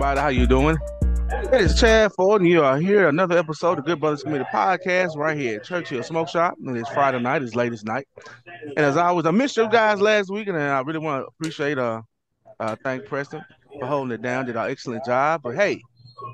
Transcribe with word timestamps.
everybody. 0.00 0.20
How 0.20 0.28
you 0.28 0.46
doing? 0.46 0.78
It 1.52 1.60
is 1.60 1.80
Chad 1.80 2.12
Ford, 2.12 2.40
and 2.40 2.48
you 2.48 2.62
are 2.62 2.78
here 2.78 3.08
another 3.08 3.36
episode 3.36 3.80
of 3.80 3.84
Good 3.84 3.98
Brothers 3.98 4.22
Committee 4.22 4.44
podcast 4.54 5.16
right 5.16 5.36
here 5.36 5.56
at 5.56 5.64
Churchill 5.64 6.04
Smoke 6.04 6.28
Shop. 6.28 6.54
And 6.64 6.76
it's 6.76 6.88
Friday 6.90 7.18
night, 7.18 7.42
it's 7.42 7.56
latest 7.56 7.84
night. 7.84 8.06
And 8.46 8.78
as 8.78 8.96
always, 8.96 9.26
I 9.26 9.32
missed 9.32 9.56
you 9.56 9.68
guys 9.68 10.00
last 10.00 10.30
week, 10.30 10.46
and 10.46 10.56
I 10.56 10.80
really 10.82 11.00
want 11.00 11.24
to 11.24 11.26
appreciate 11.26 11.78
uh 11.78 12.02
uh 12.60 12.76
thank 12.84 13.06
Preston 13.06 13.44
for 13.80 13.86
holding 13.86 14.12
it 14.12 14.22
down, 14.22 14.46
did 14.46 14.54
an 14.54 14.70
excellent 14.70 15.04
job. 15.04 15.40
But 15.42 15.56
hey, 15.56 15.80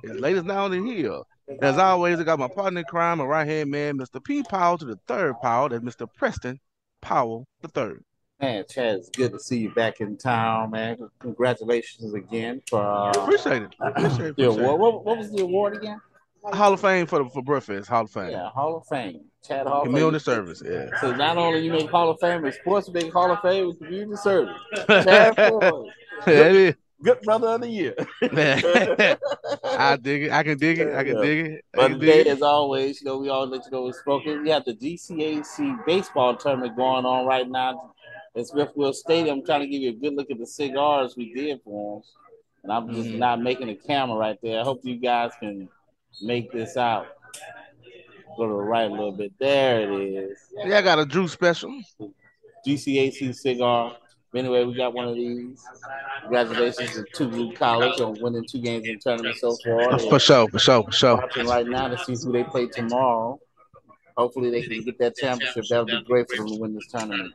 it's 0.02 0.20
latest 0.20 0.44
now 0.44 0.68
than 0.68 0.84
here. 0.84 1.20
As 1.62 1.78
always, 1.78 2.20
I 2.20 2.24
got 2.24 2.38
my 2.38 2.48
partner 2.48 2.80
in 2.80 2.84
crime, 2.84 3.16
my 3.16 3.24
right 3.24 3.48
hand 3.48 3.70
man, 3.70 3.96
Mr. 3.96 4.22
P. 4.22 4.42
Powell 4.42 4.76
to 4.76 4.84
the 4.84 4.98
third 5.06 5.36
Powell, 5.40 5.70
that's 5.70 5.82
Mr. 5.82 6.06
Preston 6.18 6.60
Powell 7.00 7.46
the 7.62 7.68
third. 7.68 8.04
Man, 8.40 8.64
Chad, 8.68 8.96
it's 8.96 9.08
good 9.10 9.32
to 9.32 9.38
see 9.38 9.58
you 9.58 9.70
back 9.74 10.00
in 10.00 10.16
town, 10.16 10.72
man. 10.72 10.98
Congratulations 11.20 12.12
again 12.14 12.60
for 12.68 12.82
uh, 12.82 13.10
Appreciate 13.12 13.62
it. 13.62 13.74
Appreciate 13.80 14.30
appreciate 14.30 14.44
award. 14.46 14.80
What, 14.80 15.04
what 15.04 15.18
was 15.18 15.30
the 15.30 15.42
award 15.42 15.76
again? 15.76 16.00
Hall 16.52 16.72
of 16.74 16.80
Fame 16.80 17.06
for 17.06 17.22
the 17.22 17.30
for 17.30 17.42
breakfast. 17.42 17.88
Hall 17.88 18.02
of 18.02 18.10
Fame. 18.10 18.30
Yeah, 18.30 18.50
Hall 18.50 18.76
of 18.76 18.86
Fame. 18.86 19.20
Chad 19.46 19.66
Hall 19.66 19.84
Community 19.84 20.18
Fame. 20.18 20.34
service. 20.34 20.62
Yeah. 20.64 20.90
So 21.00 21.14
not 21.14 21.38
only 21.38 21.60
you 21.60 21.70
make 21.72 21.88
Hall 21.88 22.10
of 22.10 22.18
Fame 22.20 22.44
in 22.44 22.52
sports, 22.52 22.88
you 22.88 22.94
make 22.94 23.12
Hall 23.12 23.30
of 23.30 23.40
Fame 23.40 23.68
with 23.68 23.78
community 23.78 24.16
service. 24.16 24.60
Chad 24.88 25.36
That 25.36 26.26
is- 26.26 26.74
good 27.02 27.20
brother 27.22 27.48
of 27.48 27.60
the 27.60 27.68
year. 27.68 27.94
I 28.22 29.96
dig 30.00 30.24
it. 30.24 30.32
I 30.32 30.42
can 30.42 30.58
dig 30.58 30.78
it. 30.80 30.94
I 30.94 31.04
can 31.04 31.16
Yeah. 31.16 31.22
dig 31.22 31.46
it. 31.46 31.64
I 31.74 31.76
But 31.76 31.88
today, 31.88 32.20
it. 32.20 32.26
as 32.28 32.42
always, 32.42 33.00
you 33.00 33.06
know, 33.06 33.18
we 33.18 33.28
all 33.28 33.46
let 33.46 33.64
you 33.64 33.70
know 33.70 33.82
we're 33.84 33.92
spoken. 33.92 34.42
We 34.42 34.50
have 34.50 34.64
the 34.64 34.74
GCAC 34.74 35.84
baseball 35.86 36.36
tournament 36.36 36.76
going 36.76 37.04
on 37.04 37.26
right 37.26 37.48
now 37.48 37.93
at 38.36 38.46
Smith-Wills 38.46 39.00
Stadium. 39.00 39.44
trying 39.44 39.60
to 39.60 39.66
give 39.66 39.82
you 39.82 39.90
a 39.90 39.94
good 39.94 40.14
look 40.14 40.30
at 40.30 40.38
the 40.38 40.46
cigars 40.46 41.16
we 41.16 41.32
did 41.34 41.60
for 41.64 42.00
them. 42.00 42.10
And 42.64 42.72
I'm 42.72 42.94
just 42.94 43.08
Mhm. 43.10 43.18
not 43.18 43.40
making 43.42 43.68
a 43.68 43.74
camera 43.74 44.16
right 44.16 44.38
there. 44.42 44.60
I 44.60 44.64
hope 44.64 44.80
you 44.84 44.96
guys 44.96 45.32
can 45.38 45.68
make 46.22 46.50
this 46.50 46.76
out. 46.76 47.06
Go 48.36 48.46
to 48.48 48.52
the 48.54 48.62
right 48.62 48.90
a 48.90 48.92
little 48.92 49.12
bit. 49.12 49.32
There 49.38 49.92
it 49.92 50.00
is. 50.00 50.38
Yeah, 50.64 50.78
I 50.78 50.82
got 50.82 50.98
a 50.98 51.04
Drew 51.04 51.28
special. 51.28 51.80
GCAC 52.66 53.32
cigar. 53.32 53.96
Anyway, 54.34 54.64
we 54.64 54.74
got 54.74 54.92
one 54.92 55.06
of 55.06 55.14
these. 55.14 55.64
Congratulations 56.22 56.94
to 56.94 57.04
Tougaloo 57.14 57.54
college 57.54 58.00
on 58.00 58.20
winning 58.20 58.44
two 58.50 58.58
games 58.60 58.86
in 58.88 58.94
the 58.94 59.00
tournament 59.00 59.36
so 59.36 59.54
far. 59.64 59.96
For 59.98 60.18
sure. 60.18 60.48
For 60.48 60.58
sure. 60.58 60.82
For 60.82 60.90
sure. 60.92 61.16
watching 61.16 61.46
right 61.46 61.66
now 61.66 61.86
to 61.88 61.98
see 61.98 62.16
who 62.26 62.32
they 62.32 62.42
play 62.42 62.66
tomorrow. 62.66 63.38
Hopefully 64.16 64.50
they 64.50 64.62
can 64.62 64.82
get 64.82 64.98
that 64.98 65.14
championship. 65.16 65.64
That 65.68 65.78
would 65.84 65.86
be 65.86 66.02
great 66.04 66.28
for 66.30 66.38
them 66.38 66.48
to 66.48 66.56
win 66.60 66.74
this 66.74 66.88
tournament. 66.88 67.32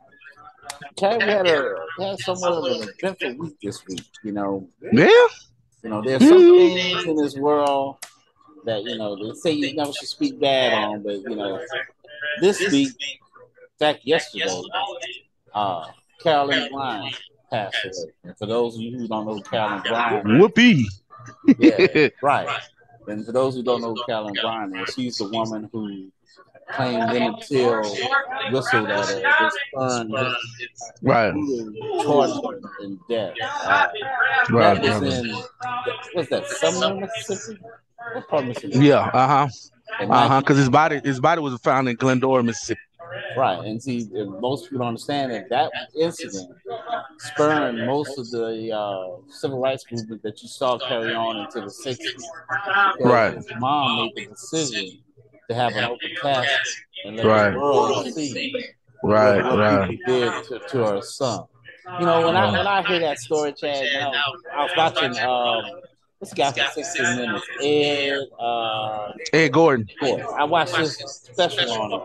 Chad, 0.98 1.17
we 1.20 1.23
had 1.28 1.48
a 1.48 1.75
had 2.00 2.20
somewhat 2.20 2.52
of 2.53 2.81
an 2.81 2.89
eventful 2.98 3.38
week 3.38 3.58
this 3.62 3.86
week. 3.88 4.03
You 4.23 4.31
know, 4.34 4.67
Yeah. 4.92 5.08
you 5.84 5.89
know, 5.89 6.02
there's 6.02 6.28
some 6.28 6.38
things 6.39 7.06
in 7.06 7.16
this 7.16 7.36
world 7.36 7.98
that 8.66 8.84
you 8.84 8.97
know 8.97 9.16
they 9.16 9.34
say 9.36 9.52
you 9.52 9.75
never 9.75 9.92
should 9.94 10.08
speak 10.08 10.40
bad 10.40 10.73
on, 10.73 11.03
but 11.03 11.14
you 11.22 11.36
know, 11.36 11.59
this 12.42 12.59
week, 12.72 12.90
in 13.00 13.78
fact, 13.80 14.02
yesterday, 14.03 14.62
uh, 15.53 15.86
Carolyn 16.22 16.70
Bryant 16.72 17.16
passed 17.50 17.78
away. 17.86 18.12
And 18.25 18.38
for 18.38 18.45
those 18.45 18.75
of 18.75 18.81
you 18.81 18.97
who 18.97 19.08
don't 19.08 19.25
know 19.25 19.36
who 19.36 19.42
Carolyn 19.44 19.81
Bryant 19.88 20.25
Whoopee. 20.40 20.86
yeah, 21.58 22.09
right. 22.22 22.47
And 23.08 23.25
for 23.25 23.31
those 23.31 23.56
who 23.56 23.64
don't 23.64 23.81
know 23.81 23.94
who 23.95 24.03
Carolyn 24.06 24.36
Bryant 24.42 24.90
she's 24.94 25.17
the 25.17 25.28
woman 25.30 25.70
who 25.72 26.12
claimed 26.72 27.09
Emmett 27.12 27.42
Till 27.48 27.81
whistled 28.52 28.89
at 28.89 29.06
her, 29.08 29.22
was 29.73 30.06
burned, 30.08 30.14
Right. 31.02 31.34
tortured, 32.03 32.64
and 32.81 33.00
death. 33.09 33.34
Uh, 33.42 33.88
Right. 34.50 34.81
that 34.81 35.02
was 35.02 35.19
in, 35.19 35.34
what's 36.13 36.29
that, 36.29 36.47
Sumner, 36.47 36.96
Mississippi? 36.96 37.59
What 38.13 38.28
part 38.28 38.44
of 38.44 38.47
Mississippi? 38.50 38.85
Yeah. 38.85 39.09
Uh 39.13 39.28
huh. 39.28 39.47
Uh 40.02 40.28
huh. 40.28 40.40
Because 40.41 40.58
his 40.58 40.69
body, 40.69 41.02
his 41.03 41.19
body 41.19 41.41
was 41.41 41.59
found 41.62 41.90
in 41.90 41.96
Glendora, 41.96 42.44
Mississippi. 42.44 42.79
Right, 43.35 43.59
and 43.66 43.81
see, 43.81 44.08
and 44.13 44.40
most 44.40 44.66
people 44.66 44.79
don't 44.79 44.90
understand 44.90 45.31
that 45.31 45.50
that 45.50 45.72
incident 46.00 46.52
spurned 47.18 47.85
most 47.85 48.18
of 48.19 48.29
the 48.29 48.72
uh, 48.72 49.18
civil 49.31 49.59
rights 49.59 49.84
movement 49.91 50.22
that 50.24 50.41
you 50.44 50.47
saw 50.47 50.78
carry 50.78 51.13
on 51.16 51.38
into 51.38 51.62
the 51.62 51.68
'60s. 51.68 52.22
Right. 53.00 53.35
His 53.35 53.47
mom 53.59 54.12
made 54.16 54.16
the 54.16 54.25
decision 54.31 55.00
to 55.49 55.55
have 55.55 55.75
an 55.75 55.83
open 55.85 56.11
casket 56.21 56.77
and 57.05 57.17
let 57.17 57.25
Right. 57.25 57.51
the 57.51 57.59
world 57.59 58.05
see 58.13 58.53
Right. 59.03 59.43
what 59.43 59.57
Right. 59.59 59.89
people 59.89 60.13
did 60.13 60.43
to, 60.45 60.59
to 60.59 60.85
her 60.85 61.01
son. 61.01 61.45
You 61.99 62.05
know, 62.05 62.25
when 62.27 62.37
I 62.37 62.51
when 62.51 62.67
I 62.67 62.83
hear 62.83 62.99
that 62.99 63.17
story, 63.19 63.51
Chad, 63.53 63.85
you 63.91 63.99
know, 63.99 64.13
I 64.53 64.63
was 64.63 64.71
watching 64.77 65.17
um, 65.17 65.81
this 66.19 66.33
guy 66.33 66.51
from 66.51 66.65
60 66.71 67.01
Minutes, 67.15 67.47
Ed. 67.63 68.19
Uh, 68.39 69.13
Ed 69.33 69.49
Gordon. 69.49 69.89
Ford. 69.99 70.21
I 70.37 70.43
watched 70.43 70.75
this 70.77 70.97
special 71.33 71.71
on 71.71 71.91
it. 71.93 72.01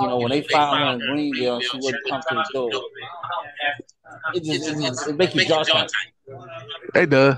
You 0.00 0.06
know, 0.06 0.18
when 0.20 0.30
they 0.30 0.40
found 0.40 0.82
her 0.82 0.92
in 1.04 1.12
Greenville 1.12 1.56
and 1.56 1.64
she 1.64 1.76
wouldn't 1.78 2.02
come 2.08 2.22
to 2.28 2.34
the 2.34 2.44
door. 2.54 2.72
It 4.34 4.44
just 4.44 4.68
it, 4.68 4.80
just, 4.80 5.06
it 5.08 5.16
make 5.16 5.34
you 5.34 5.44
jaw 5.44 5.64
tight. 5.64 5.90
They 6.94 7.04
does. 7.06 7.36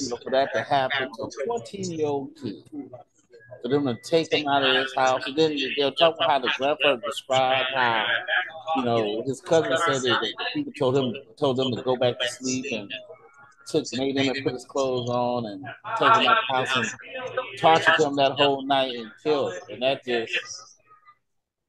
You 0.00 0.08
know, 0.10 0.16
for 0.16 0.30
that 0.30 0.52
to 0.52 0.62
happen 0.62 1.10
to 1.14 1.22
a 1.22 1.30
14 1.46 1.90
year 1.92 2.06
old 2.06 2.30
kid. 2.42 2.64
For 3.62 3.68
them 3.68 3.86
to 3.86 3.96
take 4.02 4.32
him 4.32 4.46
out 4.46 4.62
of 4.62 4.76
his 4.76 4.94
house, 4.94 5.26
and 5.26 5.36
then 5.36 5.58
they'll 5.76 5.92
talk 5.92 6.14
about 6.16 6.30
how 6.30 6.38
the 6.38 6.50
grandfather 6.56 7.00
described 7.04 7.68
how, 7.74 8.06
you 8.76 8.84
know, 8.84 9.22
his 9.26 9.40
cousin 9.40 9.76
said 9.76 10.02
that 10.02 10.34
people 10.54 10.72
told 10.78 10.96
him 10.96 11.14
told 11.36 11.56
them 11.56 11.74
to 11.74 11.82
go 11.82 11.96
back 11.96 12.18
to 12.20 12.28
sleep 12.28 12.66
and 12.72 12.92
took 13.66 13.84
made 13.94 14.16
him 14.16 14.34
and 14.34 14.44
put 14.44 14.52
his 14.52 14.64
clothes 14.64 15.08
on 15.10 15.46
and 15.46 15.64
took 15.98 16.14
him 16.16 16.26
out 16.26 16.38
the 16.48 16.54
house 16.54 16.76
and 16.76 17.58
tortured 17.58 18.00
him 18.00 18.16
that 18.16 18.32
whole 18.32 18.62
night 18.62 18.94
and 18.94 19.10
killed 19.22 19.52
him. 19.52 19.60
And 19.70 19.82
that 19.82 20.04
just 20.04 20.78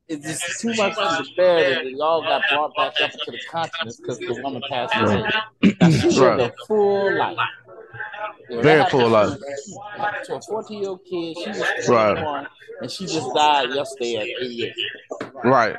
it's 0.07 0.25
just 0.25 0.61
too 0.61 0.73
much 0.75 0.95
to 0.95 1.25
bear 1.38 1.75
that 1.75 1.83
they 1.83 1.94
all 1.99 2.22
got 2.22 2.41
brought 2.51 2.75
back 2.75 2.94
up 3.01 3.11
into 3.11 3.31
the 3.31 3.39
consciousness 3.49 3.97
because 3.97 4.17
the 4.17 4.41
woman 4.41 4.61
passed 4.69 4.95
away. 4.95 5.29
She 5.91 6.09
lived 6.09 6.41
a 6.41 6.53
full 6.66 7.17
life. 7.17 7.38
Very 8.49 8.79
that 8.79 8.91
full 8.91 9.09
life. 9.09 9.37
To 10.25 10.35
a 10.35 10.41
14 10.41 10.79
year 10.81 10.89
old 10.89 11.03
kid, 11.05 11.37
she 11.37 11.49
was 11.49 11.89
Right. 11.89 12.47
and 12.81 12.91
she 12.91 13.05
just 13.05 13.33
died 13.33 13.69
yesterday 13.69 14.15
at 14.17 14.43
88. 14.43 14.73
Right. 15.43 15.75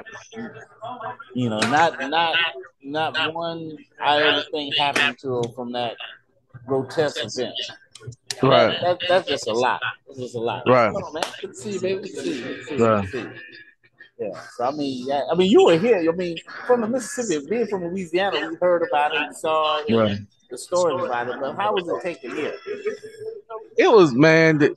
You 1.34 1.50
know, 1.50 1.58
not 1.60 1.98
not 2.08 2.36
not 2.82 3.34
one 3.34 3.76
iota 4.00 4.46
thing 4.50 4.72
happened 4.78 5.18
to 5.20 5.36
her 5.36 5.42
from 5.54 5.72
that 5.72 5.96
grotesque 6.66 7.18
event. 7.18 7.54
Right. 8.42 8.80
That, 8.80 8.98
that's 9.08 9.28
just 9.28 9.46
a 9.48 9.52
lot. 9.52 9.80
That's 10.06 10.20
just 10.20 10.34
a 10.34 10.40
lot. 10.40 10.62
Right. 10.66 10.92
Come 10.92 11.02
on, 11.02 11.14
man. 11.14 11.54
See 11.54 11.72
you, 11.72 11.80
baby. 11.80 12.08
See 12.08 12.38
you. 12.38 12.44
Good 12.44 12.56
to 12.56 12.64
see. 12.64 12.76
Right. 12.82 13.10
Good 13.10 13.22
to 13.24 13.30
see. 13.30 13.40
Yeah. 14.18 14.40
So 14.56 14.64
I 14.64 14.70
mean, 14.72 15.06
yeah, 15.08 15.22
I 15.30 15.34
mean, 15.34 15.50
you 15.50 15.64
were 15.64 15.78
here. 15.78 15.98
I 15.98 16.14
mean, 16.14 16.36
from 16.66 16.82
the 16.82 16.88
Mississippi, 16.88 17.46
being 17.48 17.66
from 17.66 17.84
Louisiana, 17.84 18.48
we 18.50 18.56
heard 18.60 18.82
about 18.86 19.14
it, 19.14 19.28
we 19.28 19.34
saw 19.34 19.80
it, 19.80 19.94
Right. 19.94 20.18
The 20.50 21.04
about 21.04 21.28
it. 21.28 21.36
But 21.40 21.56
how 21.56 21.72
was 21.72 21.88
it 21.88 22.02
taken 22.02 22.36
here? 22.36 22.54
It 23.76 23.90
was 23.90 24.12
man. 24.14 24.58
That, 24.58 24.72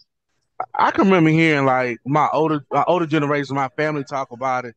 I 0.74 0.92
can 0.92 1.06
remember 1.06 1.30
hearing 1.30 1.66
like 1.66 1.98
my 2.06 2.30
older, 2.32 2.64
my 2.72 2.84
older 2.88 3.06
generation, 3.06 3.56
my 3.56 3.70
family 3.70 4.04
talk 4.04 4.32
about 4.32 4.66
it, 4.66 4.76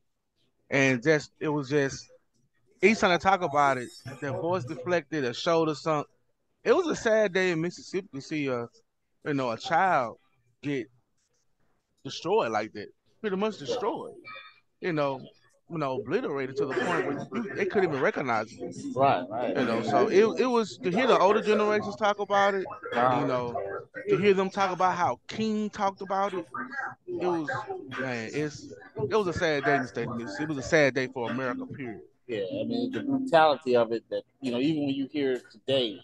and 0.70 1.02
just 1.02 1.30
it 1.40 1.48
was 1.48 1.68
just 1.68 2.08
each 2.82 2.98
time 2.98 3.12
I 3.12 3.18
talk 3.18 3.42
about 3.42 3.78
it, 3.78 3.88
their 4.20 4.32
voice 4.32 4.64
deflected, 4.64 5.24
a 5.24 5.34
shoulder 5.34 5.74
sunk. 5.74 6.06
It 6.64 6.74
was 6.74 6.86
a 6.86 6.96
sad 6.96 7.32
day 7.32 7.52
in 7.52 7.60
Mississippi 7.60 8.08
to 8.14 8.20
see 8.20 8.46
a, 8.48 8.66
you 9.24 9.34
know, 9.34 9.50
a 9.50 9.58
child 9.58 10.18
get 10.62 10.88
destroyed 12.04 12.50
like 12.52 12.72
that, 12.72 12.88
pretty 13.20 13.36
much 13.36 13.58
destroyed. 13.58 14.14
You 14.80 14.92
know, 14.92 15.20
you 15.70 15.78
know, 15.78 16.00
obliterated 16.00 16.56
to 16.56 16.66
the 16.66 16.74
point 16.74 17.06
where 17.06 17.44
you, 17.44 17.54
they 17.54 17.66
couldn't 17.66 17.90
even 17.90 18.00
recognize 18.00 18.52
it. 18.52 18.76
Right, 18.94 19.24
right. 19.28 19.56
You 19.56 19.64
know, 19.64 19.82
so 19.82 20.08
it 20.08 20.40
it 20.40 20.46
was 20.46 20.78
to 20.78 20.90
hear 20.90 21.06
the 21.06 21.18
older 21.18 21.42
generations 21.42 21.96
talk 21.96 22.20
about 22.20 22.54
it. 22.54 22.66
You 22.92 22.98
uh-huh. 22.98 23.26
know, 23.26 23.62
to 24.08 24.16
hear 24.16 24.34
them 24.34 24.48
talk 24.48 24.70
about 24.70 24.96
how 24.96 25.18
King 25.26 25.68
talked 25.70 26.02
about 26.02 26.34
it. 26.34 26.46
It 27.08 27.26
was 27.26 27.48
man, 27.98 28.30
it's 28.32 28.72
it 29.10 29.16
was 29.16 29.26
a 29.26 29.32
sad 29.32 29.64
day 29.64 29.76
in 29.76 29.82
the 29.82 29.88
state 29.88 30.08
of 30.08 30.16
Mississippi. 30.16 30.44
It 30.44 30.48
was 30.48 30.58
a 30.58 30.68
sad 30.68 30.94
day 30.94 31.08
for 31.08 31.30
America. 31.30 31.66
Period. 31.66 32.02
Yeah, 32.28 32.44
I 32.60 32.64
mean 32.64 32.92
the 32.92 33.00
brutality 33.00 33.76
of 33.76 33.92
it 33.92 34.04
that 34.10 34.22
you 34.40 34.52
know, 34.52 34.58
even 34.58 34.86
when 34.86 34.94
you 34.94 35.08
hear 35.10 35.32
it 35.32 35.44
today, 35.50 36.00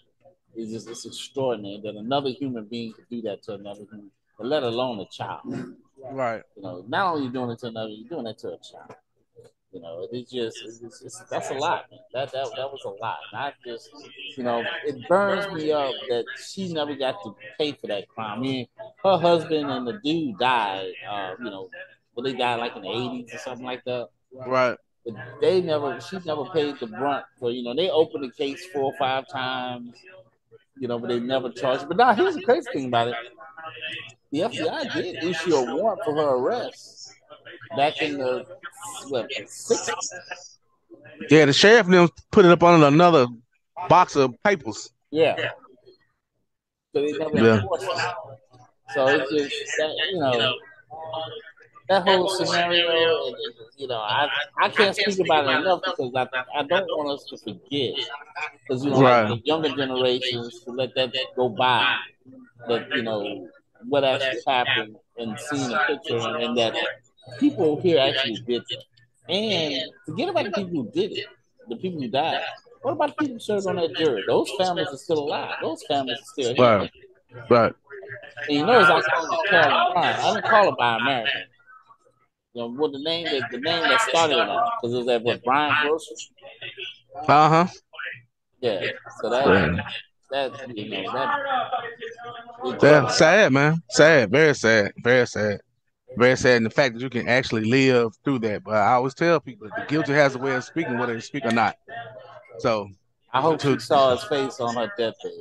is 0.55 0.71
just 0.71 0.89
it's 0.89 1.05
extraordinary 1.05 1.79
that 1.83 1.95
another 1.95 2.29
human 2.29 2.65
being 2.65 2.93
could 2.93 3.07
do 3.09 3.21
that 3.21 3.43
to 3.43 3.53
another 3.53 3.85
human, 3.89 4.11
let 4.39 4.63
alone 4.63 4.99
a 4.99 5.05
child. 5.05 5.41
Right. 6.11 6.41
You 6.57 6.63
know, 6.63 6.83
not 6.87 7.13
only 7.13 7.25
you 7.25 7.31
doing 7.31 7.51
it 7.51 7.59
to 7.59 7.67
another, 7.67 7.89
you're 7.89 8.09
doing 8.09 8.27
it 8.27 8.37
to 8.39 8.49
a 8.49 8.57
child. 8.57 8.95
Know, 9.83 10.07
it's 10.13 10.31
just 10.31 10.57
it's, 10.63 10.81
it's, 10.81 11.01
it's, 11.01 11.19
that's 11.29 11.49
a 11.49 11.55
lot, 11.55 11.91
man. 11.91 11.99
That 12.13 12.31
that 12.31 12.47
that 12.55 12.71
was 12.71 12.81
a 12.85 12.89
lot. 12.89 13.17
Not 13.33 13.53
just 13.65 13.89
you 14.37 14.43
know, 14.43 14.63
it 14.85 15.07
burns 15.09 15.53
me 15.53 15.73
up 15.73 15.91
that 16.07 16.23
she 16.41 16.71
never 16.71 16.95
got 16.95 17.21
to 17.23 17.35
pay 17.57 17.73
for 17.73 17.87
that 17.87 18.07
crime. 18.07 18.39
I 18.39 18.41
mean, 18.41 18.67
her 19.03 19.17
husband 19.17 19.69
and 19.69 19.85
the 19.85 19.99
dude 20.01 20.39
died. 20.39 20.93
Uh, 21.09 21.35
you 21.37 21.45
know, 21.45 21.69
well, 22.15 22.23
they 22.23 22.31
died 22.31 22.61
like 22.61 22.77
in 22.77 22.83
the 22.83 22.87
'80s 22.87 23.35
or 23.35 23.37
something 23.39 23.65
like 23.65 23.83
that. 23.83 24.07
Right. 24.31 24.77
But 25.05 25.15
they 25.41 25.59
never, 25.61 25.99
she 25.99 26.17
never 26.25 26.45
paid 26.45 26.79
the 26.79 26.87
brunt 26.87 27.25
for. 27.37 27.51
You 27.51 27.63
know, 27.63 27.75
they 27.75 27.89
opened 27.89 28.23
the 28.23 28.31
case 28.31 28.65
four 28.67 28.83
or 28.83 28.97
five 28.97 29.27
times. 29.27 29.95
you 30.79 30.87
know, 30.87 30.97
but 30.97 31.09
they 31.09 31.19
never 31.19 31.49
charged. 31.51 31.89
But 31.89 31.97
now 31.97 32.13
here's 32.13 32.35
the 32.35 32.43
crazy 32.43 32.67
thing 32.71 32.87
about 32.87 33.09
it: 33.09 33.15
the 34.31 34.39
FBI 34.39 34.93
did 34.93 35.23
issue 35.23 35.55
a 35.55 35.75
warrant 35.75 36.01
for 36.05 36.15
her 36.15 36.35
arrest 36.35 37.15
back 37.75 38.01
in 38.01 38.17
the 38.17 38.45
what, 39.09 39.29
60s. 39.29 40.57
Yeah, 41.29 41.45
the 41.45 41.53
sheriff 41.53 41.87
then 41.87 42.07
put 42.31 42.45
it 42.45 42.51
up 42.51 42.63
on 42.63 42.83
another 42.83 43.27
box 43.89 44.15
of 44.15 44.33
papers. 44.43 44.89
Yeah. 45.11 45.35
So 46.95 47.01
they 47.01 47.11
never 47.13 47.37
Yeah. 47.37 47.61
it. 47.63 47.63
So 48.93 49.07
it's 49.07 49.31
just 49.31 49.77
that 49.77 49.91
you 50.11 50.19
know 50.19 50.53
that 51.89 52.03
whole 52.03 52.27
scenario. 52.29 53.27
and, 53.27 53.35
You 53.77 53.87
know, 53.87 53.99
I 53.99 54.29
I 54.61 54.69
can't 54.69 54.95
speak 54.95 55.19
about 55.25 55.45
it 55.47 55.59
enough 55.61 55.81
because 55.83 56.11
I 56.15 56.27
I 56.59 56.63
don't 56.63 56.85
want 56.97 57.19
us 57.19 57.25
to 57.29 57.37
forget 57.37 57.95
because 58.61 58.83
you 58.85 58.91
know 58.91 58.99
like 58.99 59.23
Right. 59.23 59.27
the 59.29 59.41
younger 59.45 59.69
generations 59.69 60.61
to 60.63 60.71
let 60.71 60.93
that 60.95 61.13
go 61.35 61.49
by. 61.49 61.95
That 62.67 62.87
you 62.95 63.03
know 63.03 63.49
what 63.89 64.03
actually 64.03 64.41
happened 64.47 64.95
and 65.17 65.37
seeing 65.39 65.71
a 65.71 65.79
picture 65.87 66.17
and 66.17 66.57
that 66.57 66.73
people 67.39 67.79
here 67.81 67.99
actually 67.99 68.41
did 68.47 68.63
it. 68.69 68.83
And 69.29 69.91
forget 70.05 70.29
about 70.29 70.45
the 70.45 70.51
people 70.51 70.83
who 70.83 70.91
did 70.91 71.11
it, 71.13 71.25
the 71.69 71.77
people 71.77 72.01
who 72.01 72.07
died. 72.09 72.41
What 72.81 72.91
about 72.93 73.09
the 73.09 73.15
people 73.15 73.35
who 73.35 73.39
served 73.39 73.67
on 73.67 73.77
that 73.77 73.95
jury? 73.95 74.23
Those 74.27 74.51
families 74.57 74.89
are 74.91 74.97
still 74.97 75.19
alive. 75.19 75.55
Those 75.61 75.83
families 75.87 76.17
are 76.19 76.25
still 76.33 76.53
here. 76.55 76.65
Right. 76.79 76.91
Right. 77.49 77.73
And 78.49 78.57
you 78.57 78.65
notice 78.65 78.89
I 78.89 79.01
called 79.01 79.39
it. 79.51 79.55
I 79.97 80.33
didn't 80.33 80.45
call 80.49 80.69
it 80.69 80.75
by 80.77 80.97
American. 80.97 81.41
You 82.53 82.61
know, 82.61 82.69
what 82.71 82.91
the 82.91 82.99
name 82.99 83.25
that 83.25 83.49
the 83.51 83.57
name 83.57 83.81
that 83.81 84.01
started 84.01 84.37
it 84.37 84.47
because 84.81 84.93
it 84.93 84.97
was 84.97 85.07
at 85.07 85.23
what 85.23 85.43
Bryant 85.43 85.75
Grocery. 85.81 86.15
Uh 87.27 87.49
huh. 87.49 87.67
Yeah. 88.61 88.81
So 89.21 89.29
that 89.29 89.47
Yeah. 89.47 89.83
that 90.31 90.77
you 90.77 90.89
know 90.89 91.11
that 91.13 92.83
Yeah, 92.83 93.07
sad, 93.07 93.51
man. 93.53 93.81
Sad, 93.89 94.31
very 94.31 94.53
sad, 94.53 94.91
very 95.03 95.25
sad, 95.25 95.61
very 96.17 96.37
sad. 96.37 96.57
And 96.57 96.65
the 96.65 96.69
fact 96.69 96.95
that 96.95 97.01
you 97.01 97.09
can 97.09 97.27
actually 97.27 97.65
live 97.65 98.13
through 98.23 98.39
that. 98.39 98.63
But 98.63 98.75
I 98.75 98.93
always 98.93 99.13
tell 99.13 99.39
people 99.39 99.67
the 99.67 99.85
guilty 99.87 100.13
has 100.13 100.35
a 100.35 100.39
way 100.39 100.55
of 100.55 100.63
speaking, 100.63 100.97
whether 100.97 101.13
they 101.13 101.21
speak 101.21 101.45
or 101.45 101.51
not. 101.51 101.77
So, 102.59 102.89
I 103.33 103.41
hope 103.41 103.61
she 103.61 103.79
saw 103.79 104.11
his 104.11 104.23
face 104.25 104.59
on 104.59 104.75
her 104.75 104.91
deathbed. 104.97 105.31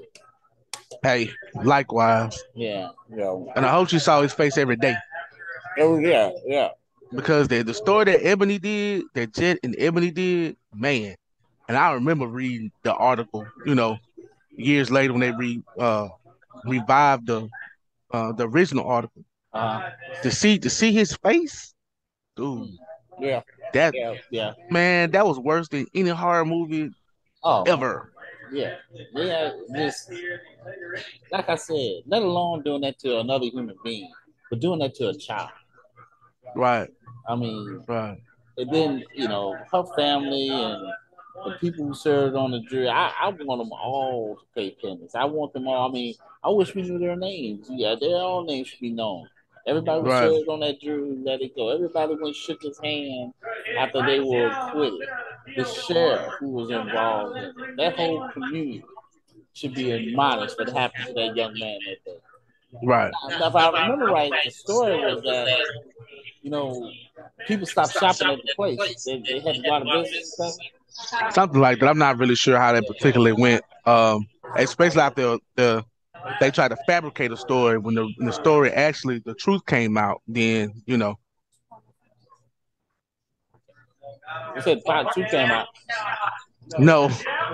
hey, 1.02 1.30
likewise. 1.62 2.42
Yeah, 2.54 2.88
yeah. 3.14 3.36
And 3.54 3.66
I 3.66 3.70
hope 3.70 3.88
she 3.88 3.98
saw 3.98 4.22
his 4.22 4.32
face 4.32 4.56
every 4.56 4.76
day 4.76 4.96
Oh 5.78 5.98
yeah, 5.98 6.30
yeah. 6.46 6.68
because 7.14 7.48
the, 7.48 7.62
the 7.62 7.74
story 7.74 8.04
that 8.06 8.24
Ebony 8.26 8.58
did, 8.58 9.04
that 9.14 9.32
Jet 9.32 9.58
and 9.62 9.74
Ebony 9.78 10.10
did, 10.10 10.56
man. 10.74 11.14
And 11.68 11.76
I 11.76 11.92
remember 11.92 12.26
reading 12.26 12.70
the 12.82 12.94
article, 12.94 13.46
you 13.64 13.74
know, 13.74 13.98
years 14.50 14.90
later 14.90 15.12
when 15.12 15.20
they 15.20 15.32
re, 15.32 15.62
uh, 15.78 16.08
revived 16.64 17.26
the 17.26 17.48
uh, 18.10 18.32
the 18.32 18.46
original 18.46 18.86
article. 18.86 19.24
Uh, 19.52 19.90
To 20.22 20.30
see 20.30 20.58
to 20.58 20.70
see 20.70 20.92
his 20.92 21.14
face, 21.16 21.74
dude, 22.36 22.68
yeah, 23.20 23.42
that 23.74 23.92
yeah, 23.94 24.14
yeah. 24.30 24.52
man, 24.70 25.10
that 25.10 25.26
was 25.26 25.38
worse 25.38 25.68
than 25.68 25.86
any 25.94 26.10
horror 26.10 26.44
movie 26.44 26.90
Oh, 27.44 27.62
ever. 27.64 28.12
yeah. 28.52 28.76
Yeah, 29.14 29.50
just 29.74 30.10
like 31.30 31.48
I 31.48 31.56
said, 31.56 32.02
let 32.06 32.22
alone 32.22 32.62
doing 32.62 32.80
that 32.82 32.98
to 33.00 33.18
another 33.20 33.46
human 33.46 33.76
being, 33.84 34.10
but 34.48 34.60
doing 34.60 34.78
that 34.78 34.94
to 34.96 35.08
a 35.08 35.14
child. 35.14 35.50
Right, 36.54 36.88
I 37.28 37.34
mean, 37.36 37.82
right. 37.88 38.18
and 38.58 38.70
then 38.72 39.04
you 39.14 39.28
know 39.28 39.56
her 39.72 39.84
family 39.96 40.48
and 40.48 40.86
the 41.44 41.52
people 41.60 41.86
who 41.86 41.94
served 41.94 42.36
on 42.36 42.50
the 42.52 42.60
jury. 42.60 42.88
I, 42.88 43.08
I 43.20 43.28
want 43.30 43.60
them 43.60 43.72
all 43.72 44.36
to 44.36 44.44
pay 44.54 44.70
penance. 44.72 45.14
I 45.14 45.24
want 45.24 45.52
them 45.52 45.66
all. 45.66 45.88
I 45.88 45.92
mean, 45.92 46.14
I 46.44 46.50
wish 46.50 46.74
we 46.74 46.82
knew 46.82 46.98
their 46.98 47.16
names. 47.16 47.66
Yeah, 47.70 47.94
their 48.00 48.16
all 48.16 48.44
names 48.44 48.68
should 48.68 48.80
be 48.80 48.90
known. 48.90 49.28
Everybody 49.66 50.00
who 50.00 50.08
Right. 50.08 50.20
served 50.20 50.48
on 50.48 50.60
that 50.60 50.80
Drew, 50.80 51.22
let 51.24 51.40
it 51.40 51.54
go. 51.54 51.68
Everybody 51.68 52.16
went 52.20 52.34
shook 52.34 52.62
his 52.62 52.78
hand 52.80 53.32
after 53.78 54.04
they 54.04 54.20
were 54.20 54.48
acquitted. 54.48 55.08
The 55.56 55.64
sheriff 55.64 56.32
who 56.40 56.50
was 56.50 56.70
involved 56.70 57.36
in 57.36 57.44
it. 57.44 57.76
That 57.76 57.96
whole 57.96 58.28
community 58.30 58.84
should 59.54 59.74
be 59.74 59.90
admonished 59.92 60.58
what 60.58 60.70
happened 60.70 61.06
to 61.06 61.12
that 61.14 61.36
young 61.36 61.56
man 61.58 61.78
that 61.86 62.04
day. 62.04 62.18
Right. 62.82 63.12
Now, 63.28 63.48
if 63.48 63.54
I 63.54 63.82
remember 63.82 64.06
right, 64.06 64.32
the 64.44 64.50
story 64.50 64.96
was 64.96 65.22
that 65.24 65.58
you 66.42 66.50
know 66.50 66.90
people 67.46 67.66
stopped 67.66 67.92
shopping 67.92 68.28
at 68.30 68.38
the 68.38 68.52
place. 68.56 69.04
They, 69.04 69.18
they 69.18 69.40
had 69.40 69.56
to 69.56 69.62
go 69.62 69.72
out 69.72 69.82
of 69.82 69.88
business 70.02 70.34
stuff. 70.34 70.54
Something 71.32 71.60
like 71.60 71.80
that. 71.80 71.88
I'm 71.88 71.98
not 71.98 72.18
really 72.18 72.34
sure 72.34 72.58
how 72.58 72.72
that 72.72 72.86
particularly 72.86 73.32
went. 73.32 73.64
Um, 73.84 74.26
especially 74.56 75.00
after 75.00 75.38
the 75.56 75.84
they 76.40 76.50
tried 76.50 76.68
to 76.68 76.76
fabricate 76.86 77.32
a 77.32 77.36
story 77.36 77.78
when 77.78 77.94
the 77.94 78.02
when 78.16 78.26
the 78.26 78.32
story 78.32 78.70
actually 78.70 79.20
the 79.20 79.34
truth 79.34 79.64
came 79.66 79.96
out. 79.96 80.22
Then 80.26 80.82
you 80.86 80.96
know, 80.96 81.18
They 84.54 84.60
said 84.60 84.84
part 84.84 85.08
two 85.14 85.24
came 85.24 85.50
out. 85.50 85.68
no. 86.78 87.08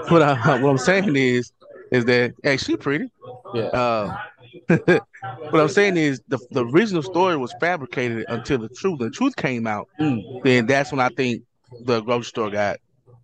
What 0.09 0.23
I, 0.23 0.61
what 0.62 0.70
I'm 0.70 0.79
saying 0.79 1.17
is 1.17 1.53
is 1.91 2.05
that 2.06 2.35
hey, 2.43 2.56
she 2.56 2.76
pretty. 2.76 3.11
Yeah. 3.55 3.62
Uh, 3.65 4.17
what 5.50 5.61
I'm 5.61 5.69
saying 5.69 5.97
is 5.97 6.21
the 6.29 6.38
the 6.50 6.64
original 6.67 7.03
story 7.03 7.37
was 7.37 7.55
fabricated 7.61 8.25
until 8.29 8.59
the 8.59 8.69
truth 8.69 8.99
the 8.99 9.11
truth 9.11 9.37
came 9.37 9.67
out. 9.67 9.88
Mm. 10.00 10.43
Then 10.43 10.67
that's 10.67 10.93
when 10.93 11.00
I 11.00 11.09
think 11.11 11.43
the 11.81 12.00
grocery 12.00 12.25
store 12.25 12.50
got 12.50 12.79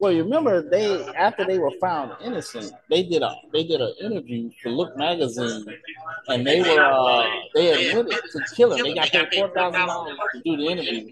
Well, 0.05 0.13
you 0.13 0.23
remember 0.23 0.61
they 0.61 1.03
after 1.15 1.47
they 1.47 1.59
were 1.59 1.71
found 1.81 2.13
innocent, 2.23 2.75
they 2.91 3.05
did 3.05 3.23
a 3.23 3.35
they 3.55 3.65
did 3.65 3.81
an 3.81 3.95
interview 4.03 4.51
for 4.63 4.69
Look 4.69 4.95
magazine, 4.99 5.65
and 6.29 6.47
they 6.47 6.61
were 6.61 6.79
uh, 6.79 7.27
they 7.55 7.89
admitted 7.89 8.21
to 8.33 8.41
killing. 8.55 8.83
They 8.83 8.93
got 8.93 9.09
paid 9.09 9.33
four 9.35 9.49
thousand 9.55 9.87
dollars 9.87 10.19
to 10.35 10.43
do 10.43 10.59
the 10.59 10.67
interview, 10.67 11.09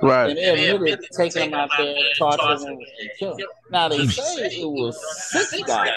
and 0.00 0.02
right. 0.08 0.32
they 0.32 0.74
admitted 0.74 1.04
taking 1.10 1.50
them 1.50 1.54
out 1.58 1.70
there, 1.76 1.96
torturing 2.18 2.60
them, 2.60 2.78
and 3.00 3.10
killing. 3.18 3.38
them. 3.38 3.46
Now 3.72 3.88
they 3.88 4.06
say 4.06 4.44
it 4.60 4.64
was 4.64 4.96
six 5.32 5.64
guys. 5.64 5.90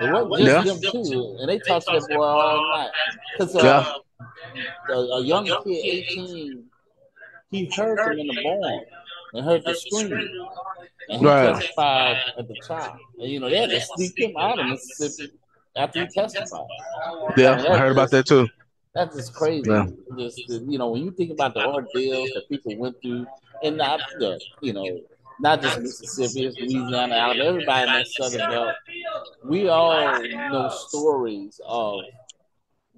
It 0.00 0.08
wasn't 0.08 0.46
just 0.46 0.66
Yeah. 0.66 0.90
them 0.90 1.04
two, 1.04 1.36
and 1.40 1.48
they 1.48 1.58
tortured 1.58 2.00
that 2.00 2.08
boy 2.10 2.22
all 2.22 2.78
night. 2.78 2.90
Cause 3.38 3.56
uh, 3.56 4.00
Yeah. 4.88 4.94
a, 4.94 4.98
a 4.98 5.24
young 5.24 5.46
kid, 5.46 5.84
eighteen, 5.84 6.66
he 7.50 7.64
heard 7.74 7.98
them 7.98 8.20
in 8.20 8.28
the 8.28 8.40
barn 8.40 8.84
and 9.34 9.44
heard 9.44 9.64
the 9.64 9.74
screaming. 9.74 10.48
Right. 11.18 11.54
testified 11.54 12.16
at 12.38 12.48
the 12.48 12.54
trial. 12.66 12.98
And 13.18 13.30
you 13.30 13.40
know, 13.40 13.50
they 13.50 13.58
had 13.58 13.70
to 13.70 13.80
sneak 13.80 14.18
him 14.18 14.36
out 14.36 14.58
of 14.58 14.66
Mississippi 14.66 15.32
after 15.76 16.02
he 16.02 16.08
testified. 16.08 16.66
Yeah, 17.36 17.64
I 17.68 17.78
heard 17.78 17.92
about 17.92 18.10
that 18.10 18.26
too. 18.26 18.48
That's 18.94 19.16
just 19.16 19.34
crazy. 19.34 19.70
Yeah. 19.70 19.86
Just 20.18 20.38
you 20.48 20.78
know, 20.78 20.90
when 20.90 21.04
you 21.04 21.10
think 21.12 21.32
about 21.32 21.54
the 21.54 21.66
ordeals 21.66 22.30
that 22.34 22.48
people 22.48 22.76
went 22.76 23.00
through, 23.02 23.26
and 23.62 23.76
not 23.76 24.00
the 24.18 24.40
you 24.60 24.72
know, 24.72 25.00
not 25.40 25.62
just 25.62 25.80
Mississippi, 25.80 26.46
it's 26.46 26.58
Louisiana, 26.58 27.14
Alabama, 27.14 27.44
everybody 27.44 27.88
in 27.88 27.98
that 27.98 28.06
southern 28.08 28.50
belt. 28.50 28.74
We 29.44 29.68
all 29.68 30.22
know 30.22 30.68
stories 30.68 31.60
of 31.64 32.00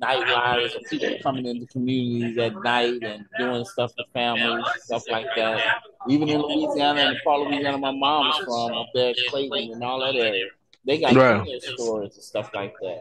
night 0.03 0.25
riders 0.35 0.75
of 0.75 0.83
people 0.91 1.17
coming 1.23 1.47
into 1.47 1.67
communities 1.67 2.37
at 2.39 2.55
night 2.63 3.03
and 3.03 3.25
doing 3.39 3.65
stuff 3.65 3.95
to 3.97 4.05
families, 4.13 4.65
stuff 4.81 5.05
like 5.09 5.27
that. 5.37 5.61
Even 6.09 6.29
in 6.29 6.41
Louisiana 6.43 7.01
and 7.03 7.17
part 7.25 7.43
of 7.43 7.47
Louisiana 7.49 7.79
my 7.79 7.93
mom's 7.93 8.37
from, 8.39 8.73
up 8.75 8.89
there, 8.95 9.15
Clayton 9.29 9.73
and 9.75 9.85
all 9.85 10.01
that 10.01 10.15
area. 10.17 10.47
They 10.85 10.99
got 10.99 11.15
Right. 11.15 11.63
stories 11.77 12.15
and 12.15 12.25
stuff 12.25 12.51
like 12.55 12.75
that. 12.83 13.01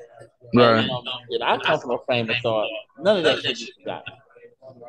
Right. 0.54 0.80
And, 0.84 0.92
um, 0.92 1.04
I 1.42 1.58
come 1.58 1.80
from 1.80 1.92
a 1.92 1.98
frame 2.06 2.30
of 2.30 2.36
thought, 2.44 2.70
none 3.00 3.18
of 3.18 3.24
that 3.24 3.42
should 3.42 3.58
be 3.58 3.74
forgotten. 3.80 4.14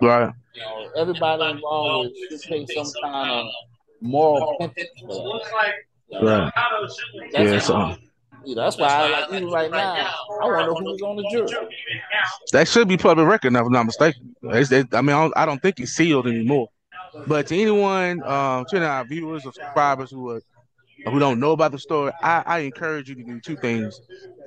Right. 0.02 0.32
You 0.54 0.60
know, 0.62 0.90
everybody 0.96 1.50
involved 1.52 2.10
should 2.28 2.42
take 2.42 2.70
some 2.70 2.92
kind 3.02 3.30
of 3.30 3.46
moral 4.02 4.56
penance 4.58 4.76
for 5.00 5.06
that. 5.06 5.74
You 6.08 6.20
know, 6.20 6.38
Right. 6.38 6.52
that's, 7.32 7.50
Yeah. 7.50 7.58
So 7.58 7.96
you 8.44 8.54
know, 8.54 8.62
that's 8.62 8.78
why 8.78 8.88
I 8.88 9.08
like 9.08 9.32
even 9.32 9.50
right 9.50 9.70
now, 9.70 10.14
I 10.40 10.46
want 10.46 10.76
to 10.76 10.84
know 10.84 10.92
who's 10.92 11.02
on 11.02 11.16
the 11.16 11.28
jury. 11.30 11.68
that 12.52 12.68
should 12.68 12.88
be 12.88 12.96
public 12.96 13.26
record, 13.26 13.54
if 13.54 13.60
I'm 13.60 13.72
not 13.72 13.86
mistaken. 13.86 14.34
It, 14.42 14.94
I 14.94 15.00
mean, 15.00 15.14
I 15.14 15.22
don't, 15.22 15.32
I 15.36 15.46
don't 15.46 15.60
think 15.62 15.80
it's 15.80 15.92
sealed 15.92 16.26
anymore. 16.26 16.68
But 17.26 17.48
to 17.48 17.56
anyone, 17.60 18.22
um, 18.22 18.64
to 18.70 18.84
our 18.84 19.04
viewers 19.04 19.44
or 19.44 19.52
subscribers 19.52 20.10
who 20.10 20.30
are 20.30 20.40
who 21.04 21.18
don't 21.18 21.40
know 21.40 21.52
about 21.52 21.72
the 21.72 21.78
story, 21.78 22.12
I, 22.22 22.42
I 22.46 22.58
encourage 22.60 23.08
you 23.08 23.16
to 23.16 23.22
do 23.22 23.40
two 23.40 23.56
things. 23.56 24.00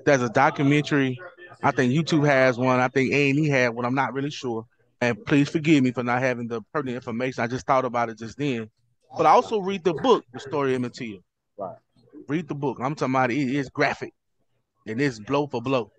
There's 0.06 0.22
a 0.22 0.30
documentary. 0.30 1.20
I 1.62 1.72
think 1.72 1.94
YouTube 1.94 2.26
has 2.26 2.58
one. 2.58 2.80
I 2.80 2.88
think 2.88 3.12
A 3.14 3.30
and 3.30 3.40
E 3.40 3.50
had 3.50 3.70
one. 3.70 3.86
I'm 3.86 3.96
not 3.96 4.14
really 4.14 4.32
sure. 4.32 4.66
And 5.02 5.24
please 5.26 5.50
forgive 5.50 5.84
me 5.84 5.92
for 5.92 6.04
not 6.04 6.22
having 6.22 6.48
the 6.48 6.62
pertinent 6.74 6.96
information. 6.96 7.44
I 7.44 7.48
just 7.48 7.68
thought 7.68 7.86
about 7.86 8.10
it 8.10 8.18
just 8.18 8.38
then. 8.38 8.70
But 9.18 9.26
I 9.26 9.32
also 9.32 9.60
read 9.60 9.84
the 9.84 9.94
book, 9.94 10.24
The 10.34 10.40
Story 10.40 10.76
of 10.76 10.92
Till. 10.94 11.18
Right. 11.58 11.76
Read 12.28 12.48
the 12.48 12.56
book. 12.56 12.78
I'm 12.82 12.96
talking 12.96 13.14
about 13.14 13.32
it. 13.32 13.38
it 13.38 13.56
is 13.56 13.70
graphic 13.70 14.14
and 14.86 15.02
it's 15.02 15.20
blow 15.20 15.48
for 15.48 15.62
blow. 15.62 15.92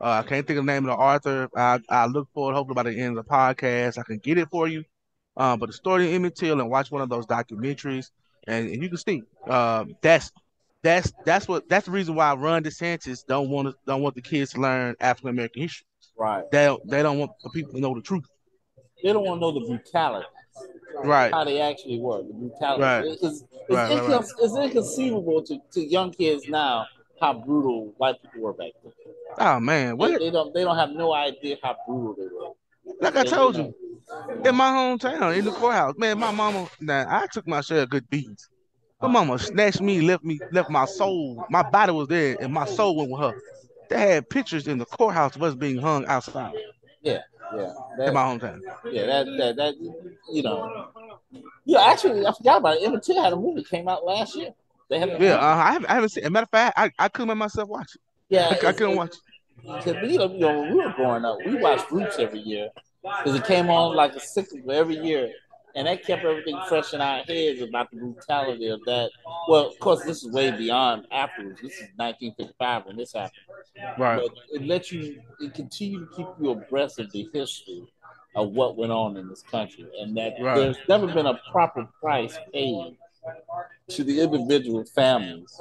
Uh, 0.00 0.22
I 0.24 0.28
can't 0.28 0.46
think 0.46 0.58
of 0.58 0.66
the 0.66 0.72
name 0.72 0.84
of 0.88 0.96
the 0.96 1.02
author. 1.02 1.48
I 1.56 1.80
I 1.88 2.06
look 2.06 2.28
forward. 2.34 2.54
Hopefully 2.54 2.74
by 2.74 2.82
the 2.82 2.98
end 2.98 3.16
of 3.16 3.24
the 3.24 3.30
podcast, 3.30 3.98
I 3.98 4.02
can 4.02 4.18
get 4.18 4.38
it 4.38 4.48
for 4.50 4.68
you. 4.68 4.84
Um, 5.36 5.58
but 5.58 5.66
the 5.66 5.72
story 5.72 6.06
of 6.06 6.14
Emmett 6.14 6.36
Till 6.36 6.60
and 6.60 6.70
watch 6.70 6.90
one 6.90 7.02
of 7.02 7.08
those 7.08 7.26
documentaries, 7.26 8.10
and, 8.46 8.68
and 8.68 8.82
you 8.82 8.88
can 8.88 8.98
see 8.98 9.22
uh, 9.48 9.84
that's 10.02 10.32
that's 10.82 11.12
that's 11.24 11.48
what 11.48 11.68
that's 11.68 11.86
the 11.86 11.92
reason 11.92 12.14
why 12.14 12.34
Ron 12.34 12.62
DeSantis 12.62 13.24
don't 13.26 13.48
want 13.48 13.68
to 13.68 13.74
don't 13.86 14.02
want 14.02 14.14
the 14.14 14.22
kids 14.22 14.52
to 14.52 14.60
learn 14.60 14.94
African 15.00 15.30
American 15.30 15.62
history. 15.62 15.86
Right. 16.18 16.44
They 16.50 16.64
don't, 16.66 16.88
they 16.88 17.02
don't 17.02 17.18
want 17.18 17.32
the 17.42 17.50
people 17.50 17.72
to 17.72 17.80
know 17.80 17.94
the 17.94 18.00
truth. 18.00 18.24
They 19.02 19.12
don't 19.12 19.24
want 19.24 19.38
to 19.38 19.40
know 19.40 19.52
the 19.52 19.66
brutality. 19.66 20.26
Right. 21.04 21.32
How 21.32 21.44
they 21.44 21.60
actually 21.60 22.00
were, 22.00 22.22
the 22.22 22.32
brutality. 22.32 22.82
Right. 22.82 23.04
It's, 23.04 23.22
it's, 23.22 23.44
Right, 23.68 23.90
right, 23.90 24.24
it's 24.40 24.56
inconceivable 24.56 25.42
to, 25.42 25.58
to 25.72 25.84
young 25.84 26.12
kids 26.12 26.48
now 26.48 26.86
how 27.20 27.32
brutal 27.32 27.92
white 27.96 28.20
people 28.22 28.42
were 28.42 28.52
back 28.52 28.72
then. 28.82 28.92
Oh 29.38 29.58
man, 29.58 29.88
They, 29.88 29.94
what? 29.94 30.18
they 30.20 30.30
don't 30.30 30.54
they 30.54 30.62
don't 30.62 30.76
have 30.76 30.90
no 30.90 31.12
idea 31.12 31.56
how 31.62 31.76
brutal 31.86 32.14
they 32.14 32.28
were. 32.32 32.94
Like 33.00 33.16
I 33.16 33.24
told 33.24 33.56
you, 33.56 33.74
in 34.44 34.54
my 34.54 34.70
hometown, 34.70 35.36
in 35.36 35.44
the 35.44 35.50
courthouse, 35.50 35.94
man, 35.98 36.18
my 36.18 36.30
mama. 36.30 36.68
Now 36.80 37.06
I 37.08 37.26
took 37.26 37.46
my 37.46 37.60
share 37.60 37.82
of 37.82 37.90
good 37.90 38.08
beats. 38.08 38.48
My 39.02 39.08
mama 39.08 39.38
snatched 39.38 39.80
me, 39.80 40.00
left 40.00 40.24
me, 40.24 40.38
left 40.52 40.70
my 40.70 40.84
soul. 40.84 41.44
My 41.50 41.62
body 41.62 41.92
was 41.92 42.08
there, 42.08 42.36
and 42.40 42.52
my 42.52 42.64
soul 42.66 42.96
went 42.96 43.10
with 43.10 43.20
her. 43.20 43.34
They 43.90 43.98
had 43.98 44.28
pictures 44.30 44.68
in 44.68 44.78
the 44.78 44.86
courthouse 44.86 45.36
of 45.36 45.42
us 45.42 45.54
being 45.54 45.78
hung 45.78 46.06
outside 46.06 46.54
Yeah, 47.06 47.20
yeah. 47.54 47.72
in 47.98 48.04
that, 48.06 48.14
my 48.14 48.22
hometown. 48.22 48.60
yeah, 48.90 49.06
that, 49.06 49.26
that, 49.38 49.56
that, 49.56 49.74
you 50.32 50.42
know. 50.42 50.88
Yeah, 51.64 51.80
actually, 51.80 52.26
I 52.26 52.32
forgot 52.32 52.58
about 52.58 52.76
it. 52.76 52.82
Emmett 52.84 53.02
Till 53.04 53.22
had 53.22 53.32
a 53.32 53.36
movie 53.36 53.62
came 53.62 53.88
out 53.88 54.04
last 54.04 54.34
year. 54.36 54.50
They 54.88 54.98
had 54.98 55.20
Yeah, 55.20 55.36
uh, 55.36 55.56
I 55.56 55.72
haven't, 55.72 55.90
I 55.90 55.94
haven't 55.94 56.08
seen. 56.10 56.24
As 56.24 56.28
a 56.28 56.30
matter 56.30 56.44
of 56.44 56.50
fact, 56.50 56.78
I, 56.78 56.90
I 56.98 57.08
couldn't 57.08 57.28
make 57.28 57.36
myself 57.38 57.68
watch 57.68 57.94
it. 57.94 58.00
yeah. 58.28 58.48
I, 58.50 58.68
I 58.68 58.72
couldn't 58.72 58.92
it's- 58.92 58.96
watch 58.96 59.14
it. 59.16 59.22
Because 59.62 59.94
know, 59.94 60.32
you 60.32 60.38
know, 60.38 60.60
when 60.60 60.70
we 60.76 60.84
were 60.84 60.92
growing 60.92 61.24
up, 61.24 61.38
we 61.44 61.56
watched 61.56 61.90
Roots 61.90 62.18
every 62.20 62.38
year 62.40 62.68
because 63.02 63.34
it 63.34 63.44
came 63.44 63.68
on 63.68 63.96
like 63.96 64.14
a 64.14 64.20
cyclical 64.20 64.70
every 64.70 64.96
year, 64.98 65.30
and 65.76 65.86
that 65.86 66.04
kept 66.04 66.24
everything 66.24 66.58
fresh 66.68 66.94
in 66.94 67.00
our 67.00 67.18
heads 67.18 67.60
about 67.60 67.90
the 67.90 67.98
brutality 67.98 68.68
of 68.68 68.80
that. 68.86 69.10
Well, 69.46 69.66
of 69.66 69.78
course, 69.78 70.02
this 70.04 70.24
is 70.24 70.32
way 70.32 70.50
beyond 70.50 71.06
afterwards. 71.12 71.60
This 71.60 71.74
is 71.74 71.88
1955 71.96 72.86
when 72.86 72.96
this 72.96 73.12
happened, 73.12 73.32
Right, 73.98 74.16
but 74.16 74.32
it 74.50 74.66
lets 74.66 74.90
you, 74.90 75.20
it 75.38 75.54
continue 75.54 76.06
to 76.06 76.16
keep 76.16 76.26
you 76.40 76.50
abreast 76.50 76.98
of 76.98 77.12
the 77.12 77.28
history 77.32 77.84
of 78.34 78.50
what 78.50 78.76
went 78.76 78.92
on 78.92 79.16
in 79.18 79.28
this 79.28 79.42
country, 79.42 79.86
and 80.00 80.16
that 80.16 80.34
Right. 80.40 80.56
there's 80.56 80.78
never 80.88 81.06
been 81.06 81.26
a 81.26 81.38
proper 81.52 81.86
price 82.00 82.38
paid 82.52 82.96
to 83.88 84.04
the 84.04 84.20
individual 84.20 84.84
families, 84.84 85.60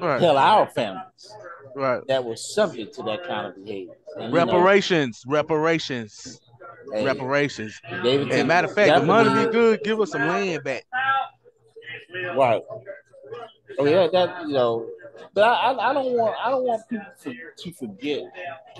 right, 0.00 0.20
hell, 0.20 0.36
our 0.36 0.66
families 0.68 1.34
right. 1.74 2.02
that 2.08 2.24
were 2.24 2.36
subject 2.36 2.94
to 2.94 3.02
that 3.04 3.24
kind 3.24 3.46
of 3.46 3.54
behavior. 3.54 3.94
And, 4.16 4.24
you 4.24 4.30
know, 4.30 4.46
Reparations, 4.46 5.22
reparations, 5.26 6.40
hey, 6.98 7.04
reparations. 7.04 7.80
gave 8.02 8.20
it 8.22 8.24
to- 8.26 8.34
And 8.38 8.48
matter 8.48 8.66
of 8.66 8.74
fact, 8.74 9.00
the 9.00 9.06
money 9.06 9.46
be 9.46 9.50
good. 9.52 9.82
Give 9.82 10.00
us 10.00 10.12
some 10.12 10.26
land 10.26 10.64
back. 10.64 10.84
Right. 12.36 12.62
Oh 13.78 13.84
yeah, 13.84 14.06
that 14.12 14.42
you 14.46 14.54
know, 14.54 14.88
but 15.34 15.42
I, 15.44 15.72
I, 15.72 15.90
I 15.90 15.92
don't 15.92 16.12
want 16.12 16.34
I 16.42 16.50
don't 16.50 16.64
want 16.64 16.88
people 16.88 17.04
to, 17.24 17.34
to 17.58 17.72
forget 17.72 18.22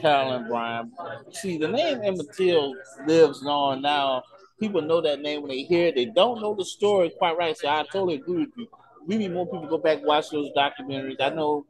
Carolyn 0.00 0.48
Bryant. 0.48 0.92
See, 1.32 1.58
the 1.58 1.68
name 1.68 2.00
Emmett 2.02 2.32
Till 2.34 2.74
lives 3.06 3.44
on 3.44 3.82
now. 3.82 4.22
People 4.58 4.80
know 4.80 5.02
that 5.02 5.20
name 5.20 5.42
when 5.42 5.50
they 5.50 5.62
hear 5.64 5.88
it. 5.88 5.96
They 5.96 6.06
don't 6.06 6.40
know 6.40 6.54
the 6.54 6.64
story 6.64 7.10
quite 7.18 7.36
right. 7.36 7.56
So 7.56 7.68
I 7.68 7.82
totally 7.92 8.14
agree 8.14 8.46
with 8.46 8.56
you. 8.56 8.66
We 9.06 9.18
need 9.18 9.32
more 9.32 9.44
people 9.44 9.62
to 9.62 9.68
go 9.68 9.76
back 9.78 9.98
and 9.98 10.06
watch 10.06 10.30
those 10.30 10.50
documentaries. 10.56 11.20
I 11.20 11.28
know 11.28 11.66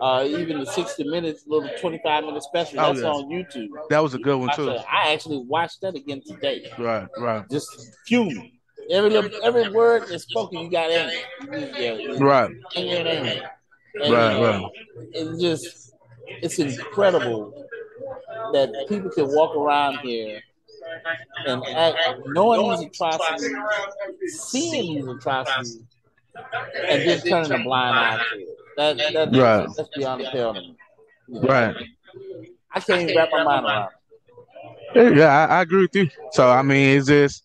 uh, 0.00 0.24
even 0.28 0.58
the 0.60 0.66
60 0.66 1.04
minutes, 1.04 1.44
little 1.46 1.68
25 1.80 2.24
minute 2.24 2.42
special, 2.42 2.80
Oh, 2.80 2.86
that's 2.92 2.98
yes. 2.98 3.04
on 3.06 3.28
YouTube. 3.30 3.68
That 3.90 4.02
was 4.02 4.14
a 4.14 4.18
good 4.18 4.36
one 4.38 4.50
I, 4.50 4.54
too. 4.56 4.66
said- 4.66 4.84
I 4.90 5.12
actually 5.12 5.38
watched 5.38 5.80
that 5.82 5.94
again 5.94 6.22
today. 6.26 6.70
Right, 6.78 7.06
right, 7.18 7.48
Just 7.50 7.94
fuming. 8.06 8.52
Every 8.90 9.10
little, 9.10 9.30
every 9.42 9.68
word 9.70 10.04
is 10.10 10.22
spoken, 10.22 10.60
you 10.60 10.70
got 10.70 10.90
anger. 10.90 11.12
You- 11.42 11.58
yeah, 11.58 11.92
yeah. 11.94 12.16
right, 12.20 12.50
and 12.76 12.88
anger. 13.08 13.50
And, 14.02 14.12
right, 14.12 14.40
right. 14.40 14.64
It's 15.12 15.40
just, 15.40 15.94
it's 16.28 16.58
incredible 16.58 17.66
that 18.52 18.72
people 18.88 19.10
can 19.10 19.26
walk 19.34 19.56
around 19.56 19.98
here 20.00 20.40
and 21.46 21.64
act, 21.74 21.96
knowing 22.26 22.70
these 22.78 22.86
atrocities, 22.88 23.50
seeing 24.28 24.96
these 24.96 25.06
atrocities, 25.08 25.80
and 26.88 27.02
just 27.02 27.26
turning 27.26 27.52
a 27.52 27.64
blind 27.64 27.98
eye 27.98 28.22
to 28.34 28.38
it. 28.40 28.48
That, 28.76 28.98
that, 28.98 29.32
Right. 29.32 29.68
That's 29.76 29.88
beyond 29.94 30.22
the 30.22 30.30
pale 30.30 30.54
to 30.54 30.60
me. 30.60 30.76
You 31.28 31.40
know, 31.40 31.48
Right. 31.48 31.76
I 32.72 32.80
can't 32.80 33.02
even 33.02 33.16
wrap 33.16 33.30
my 33.32 33.44
mind 33.44 33.66
around 33.66 33.88
it. 34.94 35.16
Yeah, 35.16 35.46
I, 35.46 35.58
I 35.58 35.62
agree 35.62 35.82
with 35.82 35.94
you. 35.94 36.08
So 36.32 36.48
I 36.48 36.62
mean, 36.62 36.96
it's 36.98 37.08
just, 37.08 37.44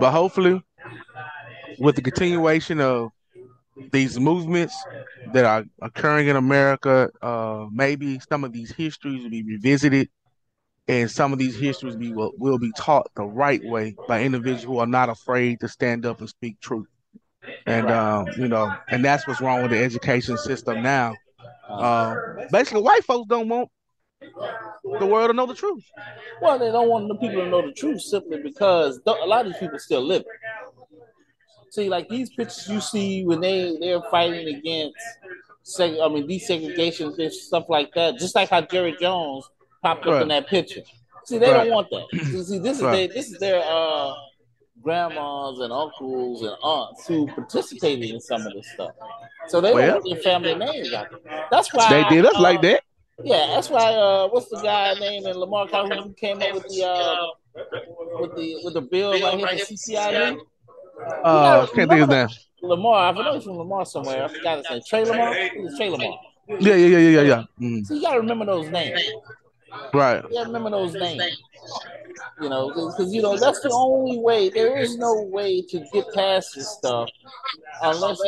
but 0.00 0.10
hopefully, 0.10 0.62
with 1.78 1.96
the 1.96 2.02
continuation 2.02 2.80
of 2.80 3.10
these 3.92 4.18
movements 4.18 4.74
that 5.32 5.44
are 5.44 5.64
occurring 5.82 6.28
in 6.28 6.36
America, 6.36 7.10
uh, 7.22 7.66
maybe 7.70 8.20
some 8.28 8.44
of 8.44 8.52
these 8.52 8.72
histories 8.72 9.22
will 9.22 9.30
be 9.30 9.42
revisited, 9.42 10.08
and 10.88 11.10
some 11.10 11.32
of 11.32 11.38
these 11.38 11.58
histories 11.58 11.96
be 11.96 12.12
will, 12.12 12.32
will 12.38 12.58
be 12.58 12.72
taught 12.76 13.10
the 13.16 13.24
right 13.24 13.62
way 13.64 13.94
by 14.08 14.22
individuals 14.22 14.64
who 14.64 14.78
are 14.78 14.86
not 14.86 15.08
afraid 15.08 15.60
to 15.60 15.68
stand 15.68 16.04
up 16.06 16.20
and 16.20 16.28
speak 16.28 16.60
truth. 16.60 16.86
And 17.66 17.90
um, 17.90 18.28
you 18.36 18.48
know, 18.48 18.74
and 18.88 19.04
that's 19.04 19.26
what's 19.26 19.40
wrong 19.40 19.62
with 19.62 19.70
the 19.70 19.82
education 19.82 20.36
system 20.36 20.82
now. 20.82 21.16
Uh, 21.70 22.16
basically, 22.50 22.82
white 22.82 23.04
folks 23.04 23.26
don't 23.28 23.48
want 23.48 23.68
the 25.00 25.06
world 25.06 25.30
to 25.30 25.32
know 25.34 25.46
the 25.46 25.54
truth. 25.54 25.82
Well, 26.42 26.58
they 26.58 26.70
don't 26.70 26.88
want 26.88 27.08
the 27.08 27.14
people 27.14 27.42
to 27.42 27.48
know 27.48 27.66
the 27.66 27.72
truth 27.72 28.02
simply 28.02 28.42
because 28.42 29.00
a 29.06 29.10
lot 29.26 29.46
of 29.46 29.52
these 29.52 29.60
people 29.60 29.78
still 29.78 30.02
live. 30.02 30.24
See, 31.70 31.88
like 31.88 32.08
these 32.08 32.30
pictures 32.30 32.68
you 32.68 32.80
see 32.80 33.24
when 33.24 33.40
they 33.40 33.76
they're 33.80 34.02
fighting 34.10 34.54
against, 34.54 34.96
seg- 35.64 36.04
I 36.04 36.12
mean, 36.12 36.28
desegregation 36.28 37.18
and 37.18 37.32
stuff 37.32 37.64
like 37.68 37.92
that. 37.94 38.18
Just 38.18 38.34
like 38.34 38.50
how 38.50 38.60
Jerry 38.60 38.96
Jones 39.00 39.48
popped 39.82 40.06
up 40.06 40.20
in 40.22 40.28
that 40.28 40.46
picture. 40.46 40.82
See, 41.24 41.38
they 41.38 41.50
Right. 41.50 41.64
don't 41.64 41.70
want 41.70 41.88
that. 41.90 42.06
See, 42.26 42.42
see, 42.44 42.58
this 42.58 42.76
is 42.76 42.82
Right. 42.84 42.92
their, 42.92 43.08
this 43.08 43.30
is 43.32 43.38
their 43.38 43.62
uh, 43.64 44.12
grandmas 44.84 45.58
and 45.60 45.72
uncles 45.72 46.42
and 46.42 46.52
aunts 46.62 47.06
who 47.08 47.26
participated 47.28 48.10
in 48.10 48.20
some 48.20 48.46
of 48.46 48.52
this 48.52 48.70
stuff. 48.74 48.92
So 49.48 49.60
they 49.60 49.72
Well, 49.74 49.86
don't 49.86 50.04
want 50.04 50.14
their 50.14 50.22
family 50.22 50.54
names 50.54 50.92
out 50.92 51.10
there. 51.10 51.46
That's 51.50 51.72
why 51.72 51.88
They 51.88 52.16
did 52.16 52.26
us 52.26 52.34
uh, 52.36 52.40
like 52.42 52.60
that. 52.62 52.82
yeah, 53.24 53.46
that's 53.54 53.70
why. 53.70 53.92
Uh, 53.94 54.28
what's 54.28 54.48
the 54.48 54.60
guy 54.60 54.94
name 54.94 55.26
in 55.26 55.36
Lamar 55.36 55.66
County 55.68 55.96
who 55.96 56.12
came 56.12 56.40
up 56.42 56.52
with 56.54 56.64
the 56.68 56.84
uh, 56.84 57.26
with 58.20 58.34
the 58.36 58.60
with 58.64 58.74
the 58.74 58.82
bill 58.82 59.12
right 59.20 59.38
here 59.38 59.48
for 59.48 59.56
CCIU? 59.56 60.40
Uh, 61.24 61.66
can't 61.66 61.90
think 61.90 61.92
of 61.92 61.98
his 61.98 62.08
name. 62.08 62.28
Lamar, 62.62 62.94
I 62.94 63.12
know 63.12 63.34
he's 63.34 63.44
from 63.44 63.58
Lamar 63.58 63.84
somewhere. 63.84 64.24
I 64.24 64.28
forgot 64.28 64.58
his 64.58 64.70
name. 64.70 64.82
Trey 64.88 65.04
Lamar. 65.04 65.34
It 65.34 65.76
Trey 65.76 65.90
Lamar. 65.90 66.18
Yeah, 66.48 66.74
yeah, 66.74 66.74
yeah, 66.74 66.98
yeah, 66.98 67.08
yeah, 67.08 67.20
yeah. 67.22 67.44
Mm, 67.60 67.86
So 67.86 67.94
you 67.94 68.02
gotta 68.02 68.20
remember 68.20 68.44
those 68.46 68.68
names. 68.70 69.00
right, 69.92 70.22
You 70.24 70.30
gotta 70.34 70.46
remember 70.46 70.70
those 70.70 70.94
names. 70.94 71.22
You 72.40 72.48
know, 72.48 72.68
because 72.68 73.14
you 73.14 73.22
know 73.22 73.36
that's 73.36 73.60
the 73.60 73.70
only 73.72 74.18
way. 74.18 74.48
There 74.48 74.76
is 74.76 74.96
no 74.98 75.22
way 75.22 75.62
to 75.62 75.84
get 75.92 76.04
past 76.14 76.54
this 76.56 76.68
stuff 76.68 77.08
unless 77.82 78.20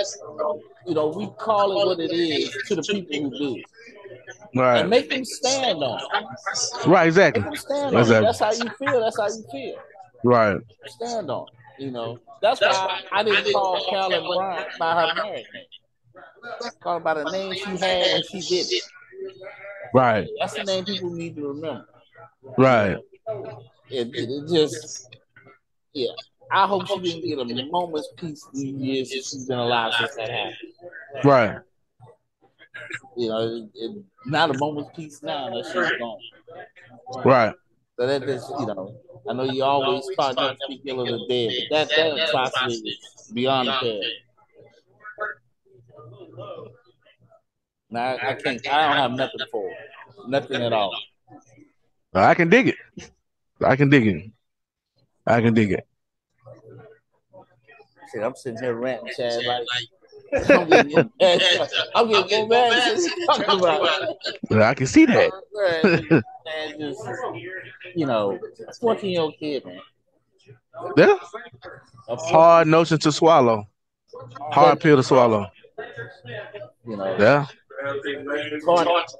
you 0.86 0.94
know 0.94 1.08
we 1.08 1.26
call 1.38 1.72
it 1.82 1.86
what 1.86 2.00
it 2.00 2.12
is 2.14 2.56
to 2.68 2.76
the 2.76 2.82
people 2.82 3.30
who 3.30 3.38
do, 3.38 3.62
and 4.52 4.60
right, 4.60 4.88
make 4.88 5.10
them 5.10 5.24
stand 5.24 5.82
on 5.82 6.00
it. 6.00 6.88
right. 6.88 7.06
Exactly. 7.08 7.42
Make 7.42 7.50
them 7.50 7.56
stand 7.56 7.96
on 7.96 8.00
Exactly. 8.00 8.16
it. 8.16 8.22
That's 8.22 8.38
how 8.38 8.52
you 8.52 8.70
feel. 8.78 9.00
That's 9.00 9.18
how 9.20 9.26
you 9.28 9.44
feel. 9.50 9.76
Right, 10.24 10.60
stand 10.86 11.30
on. 11.30 11.46
You 11.78 11.90
know, 11.90 12.18
that's 12.40 12.60
why 12.60 13.00
I 13.12 13.22
didn't 13.24 13.52
call 13.52 13.84
Carolyn 13.90 14.24
Bryant 14.24 14.68
by 14.78 14.92
her 15.08 15.14
married 15.16 15.46
name. 15.52 15.64
Call 16.80 16.94
her 16.94 17.00
by 17.00 17.14
the 17.14 17.30
name 17.30 17.54
she 17.54 17.64
had 17.76 18.12
when 18.12 18.22
she 18.30 18.40
did 18.40 18.66
it. 18.70 18.82
right, 19.92 20.26
That's 20.40 20.54
the 20.54 20.62
name 20.64 20.84
people 20.84 21.10
need 21.10 21.34
to 21.36 21.48
remember. 21.48 21.86
right. 22.56 22.98
It, 23.90 24.08
it, 24.14 24.28
it 24.30 24.48
just, 24.48 25.16
yeah. 25.92 26.10
I 26.50 26.66
hope 26.66 26.86
she 26.86 26.98
didn't 27.00 27.48
get 27.48 27.58
a 27.58 27.70
moment's 27.70 28.08
peace 28.16 28.46
these 28.52 28.72
years 28.74 29.10
since 29.12 29.30
she's 29.30 29.46
been 29.46 29.58
alive 29.58 29.92
since 29.98 30.14
that 30.14 30.28
happened. 30.28 31.24
Right. 31.24 31.58
You 33.16 33.28
know, 33.28 33.68
it, 33.74 34.04
not 34.26 34.54
a 34.54 34.58
moment's 34.58 34.90
peace 34.94 35.22
now 35.22 35.50
that 35.50 35.64
she's 35.64 35.98
gone. 35.98 37.24
Right. 37.24 37.54
So 37.98 38.06
that 38.06 38.22
is, 38.24 38.44
you 38.60 38.66
know, 38.66 38.94
I 39.28 39.32
know 39.32 39.44
you 39.44 39.64
always 39.64 40.04
try 40.14 40.32
not 40.32 40.52
to 40.52 40.58
speak 40.64 40.82
ill 40.84 41.00
of 41.00 41.08
the 41.08 41.26
dead, 41.28 41.52
but 41.70 41.88
that 41.88 41.96
that 41.96 42.28
atrocity 42.28 42.74
is 42.74 43.30
beyond 43.32 43.68
repair. 43.68 44.00
Now 47.90 48.02
I, 48.02 48.30
I 48.30 48.34
can't. 48.34 48.68
I 48.68 48.86
don't 48.86 48.96
have 48.96 49.12
nothing 49.12 49.46
for 49.50 49.70
it. 49.70 49.76
Nothing 50.28 50.62
at 50.62 50.72
all. 50.72 50.94
I 52.14 52.34
can 52.34 52.50
dig 52.50 52.68
it. 52.68 53.10
I 53.64 53.76
can 53.76 53.88
dig 53.88 54.06
it. 54.06 54.30
I 55.26 55.40
can 55.40 55.54
dig 55.54 55.72
it. 55.72 55.86
Shit, 58.12 58.22
I'm 58.22 58.34
sitting 58.36 58.60
here 58.62 58.74
ranting, 58.74 59.12
Chad. 59.16 59.42
Like 59.44 60.50
I'm 60.50 60.68
getting 60.68 60.92
more 60.92 61.04
mad. 61.20 61.68
I'm 61.94 62.08
getting 62.08 62.48
more 62.48 62.48
mad. 62.48 62.98
at 62.98 62.98
what 63.26 63.46
talking 63.46 63.58
about? 64.48 64.62
I 64.62 64.74
can 64.74 64.86
see 64.86 65.06
that. 65.06 65.30
Man, 65.82 66.22
man, 66.44 66.80
just 66.80 67.00
you 67.94 68.06
know, 68.06 68.38
a 68.68 68.72
14 68.74 69.10
year 69.10 69.20
old 69.20 69.34
kid, 69.38 69.64
man. 69.64 69.80
Yeah. 70.96 71.16
A 72.08 72.16
Hard 72.16 72.68
notion 72.68 72.98
to 72.98 73.10
swallow. 73.10 73.66
Hard 74.52 74.80
pill 74.80 74.96
to 74.96 75.02
swallow. 75.02 75.46
You 76.86 76.96
know. 76.96 77.16
Yeah. 77.18 77.46
Caught 78.64 79.12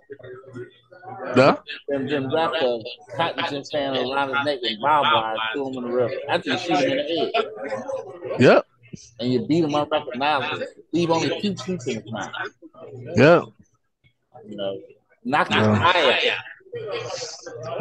Yeah. 1.37 1.57
them, 1.89 2.09
them 2.09 2.35
wrapped 2.35 2.57
a 2.57 2.83
cotton 3.17 3.45
gin 3.49 3.65
fan 3.65 3.97
around 3.97 4.29
his 4.35 4.45
neck 4.45 4.59
with 4.63 4.81
barbed 4.81 5.09
wire, 5.15 5.37
threw 5.53 5.69
him 5.69 5.75
in 5.79 5.91
the 5.91 5.97
river. 5.97 6.15
After 6.29 6.51
you 6.53 6.59
shoot 6.59 6.79
him 6.79 6.91
in 6.91 6.97
the 6.97 7.03
head, 7.35 8.41
Yep. 8.41 8.67
and 9.21 9.33
you 9.33 9.47
beat 9.47 9.65
him 9.65 9.75
up 9.75 9.89
a 9.93 10.19
novice, 10.19 10.69
leave 10.93 11.11
only 11.11 11.41
two 11.41 11.55
teeth 11.55 11.87
in 11.87 12.03
his 12.03 12.11
mouth. 12.13 12.33
Yep. 13.17 13.45
You 14.49 14.57
know, 14.57 14.81
knock 15.25 15.49
his 15.49 15.57
eye 15.67 16.33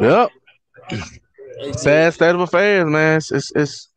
Yep. 0.00 0.30
Sad 1.78 2.12
state 2.14 2.34
of 2.34 2.40
affairs, 2.40 2.88
man. 2.88 3.16
It's, 3.16 3.32
it's 3.32 3.52
it's 3.56 3.88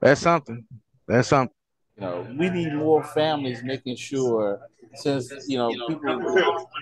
that's 0.00 0.20
something. 0.20 0.64
That's 1.06 1.28
something. 1.28 1.54
you 1.96 2.02
know, 2.02 2.26
we 2.38 2.48
need 2.50 2.72
more 2.74 3.02
families 3.02 3.62
making 3.64 3.96
sure, 3.96 4.60
since 4.94 5.32
you 5.46 5.58
know 5.58 5.70
people 5.86 6.22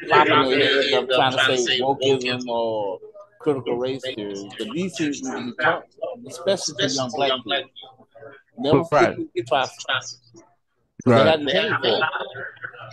popping 0.09 0.51
their 0.51 0.83
heads 0.83 0.93
up 0.95 1.09
trying 1.11 1.33
to 1.33 1.59
say 1.59 1.81
wokeism 1.81 2.47
or 2.49 3.01
critical 3.41 3.77
race 3.77 4.03
theory, 4.03 4.49
but 4.59 4.69
these 4.73 4.97
things 4.97 5.23
need 5.23 5.31
to 5.31 5.45
be 5.47 5.53
taught, 5.63 5.85
especially 6.27 6.75
to 6.77 6.95
young 6.95 7.11
black 7.11 7.33
people. 7.45 7.71
Never 8.59 8.79
Right. 8.91 9.15
forget 9.15 9.29
the 9.35 9.43
process. 9.45 10.19
They 11.05 11.13
Right. 11.13 11.25
got 11.25 11.53
paid 11.53 11.73
for 11.81 11.87
it. 11.87 12.03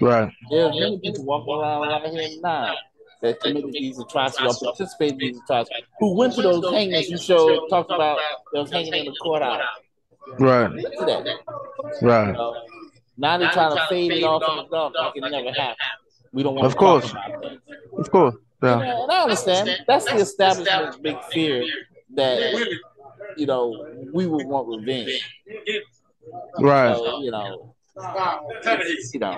Right. 0.01 0.33
There's 0.51 0.79
many 0.79 0.99
people 0.99 1.23
walking 1.25 1.55
around 1.55 1.87
right 1.87 2.11
here 2.11 2.41
now 2.41 2.75
that 3.21 3.39
committed 3.39 3.71
these 3.71 3.97
atrocities 3.97 4.61
or 4.61 4.65
participated 4.65 5.13
in 5.13 5.17
these 5.19 5.41
atrocities, 5.49 5.83
who 5.99 6.15
went 6.15 6.33
to 6.35 6.41
those 6.41 6.69
hangings 6.71 7.09
you 7.09 7.17
showed, 7.17 7.67
talked 7.69 7.91
about 7.91 8.19
those 8.53 8.69
hanging 8.69 8.93
in 8.93 9.05
the 9.05 9.15
courthouse. 9.21 9.61
Right. 10.39 10.69
Look 10.71 11.09
at 11.09 11.23
that. 11.25 11.39
Right. 12.01 12.27
You 12.27 12.33
know, 12.33 12.55
now 13.17 13.37
they're 13.37 13.49
trying 13.51 13.75
to 13.75 13.85
fade 13.87 14.11
it 14.11 14.23
off 14.23 14.41
in 14.49 14.57
the 14.57 14.63
dark 14.69 14.93
like 14.97 15.13
it 15.15 15.21
never 15.31 15.51
happened. 15.51 15.77
We 16.31 16.41
don't 16.43 16.55
want 16.55 16.65
Of 16.65 16.73
to 16.73 16.77
course. 16.79 17.11
talk 17.11 17.27
about 17.29 17.41
that. 17.41 17.59
Of 17.99 18.09
course. 18.11 18.35
Yeah. 18.63 18.79
Yeah, 18.81 19.03
and 19.03 19.11
I 19.11 19.21
understand. 19.23 19.69
That's 19.87 20.05
the 20.05 20.15
establishment's 20.17 20.97
big 20.97 21.21
fear 21.31 21.63
that 22.15 22.77
you 23.37 23.45
know 23.45 23.85
we 24.13 24.25
would 24.25 24.45
want 24.47 24.67
revenge. 24.67 25.29
Right. 26.59 26.95
So, 26.95 27.21
you 27.21 27.31
know, 27.31 27.75
you 27.95 29.19
know, 29.19 29.37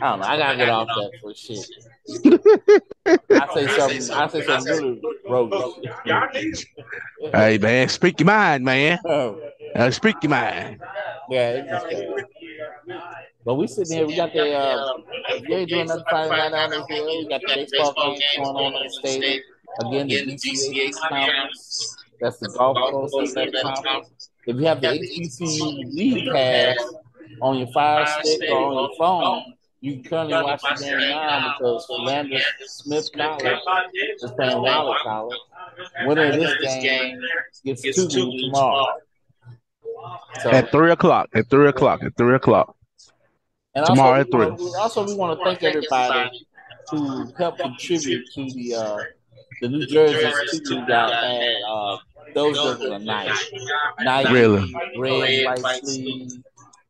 don't 0.00 0.20
know. 0.20 0.26
I 0.26 0.36
gotta 0.36 0.56
get 0.56 0.68
off 0.68 0.86
that 0.88 1.10
for 1.20 1.34
shit. 1.34 1.66
I 3.30 3.54
say 3.54 3.66
something. 3.78 4.10
I 4.16 4.26
say 4.28 4.42
something 4.44 4.66
really 4.66 5.00
roguish. 5.28 6.66
Hey 7.32 7.58
man, 7.58 7.88
speak 7.88 8.20
your 8.20 8.26
mind, 8.26 8.64
man. 8.64 8.98
Oh, 9.06 9.40
Uh, 9.74 9.90
speak 9.90 10.16
your 10.22 10.30
mind. 10.30 10.80
yeah, 11.30 11.50
it's 11.50 11.68
just 11.70 11.86
bad. 11.86 12.26
But 13.44 13.54
we 13.54 13.66
sitting 13.66 13.96
here. 13.96 14.06
We 14.06 14.16
got 14.16 14.32
the 14.32 14.52
uh, 14.52 14.92
Jerry 15.48 15.66
doing 15.66 15.82
another 15.82 16.04
Friday 16.08 16.30
night 16.30 16.52
on 16.52 16.70
the 16.70 16.84
hill. 16.88 17.06
We 17.06 17.28
got 17.28 17.40
the 17.40 17.66
baseball 17.70 18.14
game 18.14 18.44
going 18.44 18.56
on 18.56 18.74
in 18.76 18.82
the 18.84 18.90
stadium. 18.90 19.42
Again, 19.80 20.08
the 20.08 20.36
DCA 20.36 20.92
conference. 21.08 21.96
That's 22.20 22.38
the 22.38 22.48
Gulf 22.56 22.76
Coast 22.76 23.36
at 23.36 23.50
the 23.50 23.60
conference. 23.62 24.30
If 24.46 24.56
you 24.56 24.66
have 24.66 24.80
the 24.80 24.88
HBCU 24.88 25.92
League 25.92 26.32
Pass 26.32 26.76
on 27.40 27.58
your 27.58 27.66
Fire 27.68 28.06
Stick 28.06 28.50
or 28.50 28.56
on 28.56 28.72
your 28.74 28.90
phone, 28.98 29.54
you 29.80 29.94
can 29.94 30.04
currently 30.04 30.34
watch 30.34 30.62
the 30.62 30.84
game 30.84 30.98
now 30.98 31.54
because 31.58 31.86
Philander 31.86 32.38
Smith 32.66 33.08
College 33.16 33.58
is 34.22 34.30
playing 34.36 34.62
Waller 34.62 34.96
College. 35.02 35.38
Winner 36.06 36.26
of 36.26 36.34
this 36.36 36.82
game 36.82 37.20
gets 37.64 37.82
two 37.82 38.08
games 38.08 38.42
tomorrow. 38.42 38.86
So, 40.40 40.50
At 40.50 40.70
three 40.70 40.92
o'clock. 40.92 41.28
At 41.34 41.48
three 41.50 41.68
o'clock. 41.68 42.02
At 42.02 42.16
three 42.16 42.34
o'clock. 42.34 42.76
And 43.74 43.86
tomorrow 43.86 44.18
also, 44.24 44.42
at 44.42 44.56
three. 44.58 44.74
Also, 44.76 45.06
we 45.06 45.14
want 45.14 45.38
to 45.38 45.44
thank 45.44 45.62
everybody 45.62 46.46
who 46.90 47.32
helped 47.38 47.60
contribute 47.60 48.24
to 48.34 48.44
the 48.50 48.74
uh, 48.74 48.98
the 49.60 49.68
New 49.68 49.86
Jersey 49.86 50.30
student 50.58 50.88
that 50.88 51.12
had 51.12 51.54
uh, 51.68 51.96
those 52.34 52.56
were 52.80 52.98
nice, 52.98 53.50
nice, 54.00 54.30
Really. 54.30 54.74
red, 54.98 55.60
white 55.62 55.84
sleeve. 55.86 56.30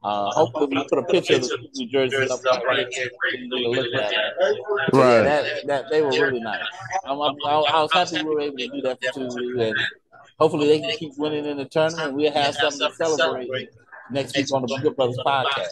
Uh, 0.05 0.29
hopefully, 0.33 0.67
we 0.67 0.85
put 0.89 0.99
a 0.99 1.03
picture 1.05 1.37
of 1.37 1.43
the 1.43 1.69
New 1.77 1.89
Jersey 1.89 2.17
up 2.31 2.41
right 2.67 2.87
here 2.93 3.09
to 3.09 3.55
look 3.57 3.87
at. 3.95 4.13
Yeah, 4.13 4.21
Right. 4.93 5.23
that, 5.23 5.67
that 5.69 5.85
they 5.91 6.03
were 6.03 6.11
really 6.11 6.41
nice. 6.41 6.65
I'm, 7.05 7.21
I'm, 7.21 7.37
I 7.45 7.83
was 7.83 7.93
happy 7.93 8.21
we 8.23 8.35
were 8.35 8.41
able 8.41 8.57
to 8.59 8.69
do 8.69 8.81
that 8.83 8.99
for 9.05 9.13
two 9.13 9.27
weeks, 9.29 9.61
and 9.61 9.77
hopefully 10.41 10.67
they 10.67 10.81
can 10.81 10.97
keep 10.99 11.17
winning 11.19 11.45
in 11.47 11.57
the 11.59 11.67
tournament. 11.67 12.15
We'll 12.15 12.33
have 12.33 12.55
something 12.57 12.81
to 12.81 12.93
celebrate 12.95 13.69
next 14.11 14.37
week 14.37 14.53
on 14.53 14.63
the 14.63 14.79
Good 14.83 14.97
Brothers 14.97 15.19
podcast. 15.25 15.69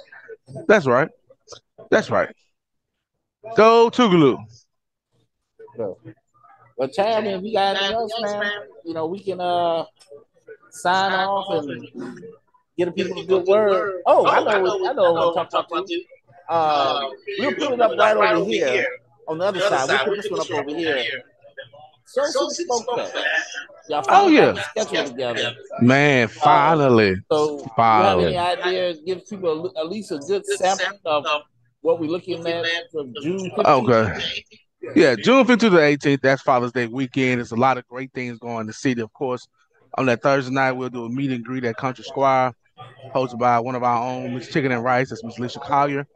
That's 0.66 0.86
right. 0.86 1.08
That's 1.90 2.10
right. 2.10 2.28
Go 3.56 3.90
Tougaloo. 3.90 4.38
So, 5.76 5.98
but 6.76 6.92
Chad, 6.92 7.26
if 7.26 7.42
you 7.42 7.54
got 7.54 7.76
anything 7.76 7.92
else, 7.94 8.12
man, 8.22 8.52
you 8.84 8.94
know, 8.94 9.06
we 9.06 9.20
can 9.20 9.40
uh 9.40 9.84
sign 10.70 11.12
off 11.12 11.50
and 11.50 11.88
get 12.76 12.86
the 12.86 12.92
people 12.92 13.20
a 13.20 13.24
good 13.26 13.46
word. 13.46 14.02
Oh, 14.06 14.26
I 14.26 14.40
know, 14.40 14.88
I 14.88 14.92
know 14.92 15.12
what 15.12 15.38
I'm 15.38 15.48
talking 15.48 15.76
about. 15.78 15.90
Uh, 16.48 17.10
we'll 17.38 17.54
put 17.54 17.72
it 17.72 17.80
up 17.80 17.96
right 17.98 18.34
over 18.34 18.50
here 18.50 18.86
on 19.28 19.38
the 19.38 19.44
other 19.44 19.60
side. 19.60 19.88
We'll 19.88 19.98
put 19.98 20.16
this 20.16 20.30
one 20.30 20.40
up 20.40 20.50
over 20.50 20.76
here. 20.76 21.04
So, 22.12 22.24
so 22.26 22.48
Smoke 22.48 22.86
Fest. 22.96 23.14
Y'all 23.88 24.00
Oh, 24.00 24.02
finally 24.02 24.34
yeah. 24.34 24.52
got 24.52 24.66
the 24.74 24.82
schedule 24.82 25.10
together. 25.12 25.54
Man, 25.80 26.26
finally. 26.28 27.14
So, 27.30 27.58
you 27.58 27.62
have 27.64 27.72
Finally. 27.76 28.36
any 28.36 28.38
idea? 28.38 28.94
Give 29.06 29.26
people 29.28 29.66
a- 29.76 29.80
at 29.80 29.88
least 29.88 30.10
a 30.10 30.18
good 30.18 30.44
sample 30.46 30.98
of 31.04 31.24
what 31.82 32.00
we're 32.00 32.10
looking 32.10 32.44
at 32.46 32.66
from 32.92 33.12
June 33.22 33.50
15th. 33.56 33.64
Okay. 33.64 34.44
Yeah, 34.96 35.14
June 35.14 35.44
15th 35.46 35.60
to 35.60 35.70
the 35.70 35.78
18th, 35.78 36.20
that's 36.22 36.42
Father's 36.42 36.72
Day 36.72 36.86
weekend. 36.86 37.38
There's 37.38 37.52
a 37.52 37.56
lot 37.56 37.78
of 37.78 37.86
great 37.86 38.12
things 38.12 38.38
going 38.38 38.62
in 38.62 38.66
the 38.66 38.72
city, 38.72 39.00
of 39.02 39.12
course. 39.12 39.46
On 39.98 40.06
that 40.06 40.22
Thursday 40.22 40.52
night, 40.52 40.72
we'll 40.72 40.88
do 40.88 41.04
a 41.04 41.08
meet 41.08 41.30
and 41.30 41.44
greet 41.44 41.64
at 41.64 41.76
Country 41.76 42.04
Squire, 42.04 42.52
hosted 43.14 43.38
by 43.38 43.58
one 43.60 43.74
of 43.74 43.82
our 43.82 44.02
own, 44.02 44.34
Miss 44.34 44.48
Chicken 44.48 44.72
and 44.72 44.82
Rice. 44.82 45.10
That's 45.10 45.22
Miss 45.22 45.38
Alicia 45.38 45.60
Collier. 45.60 46.06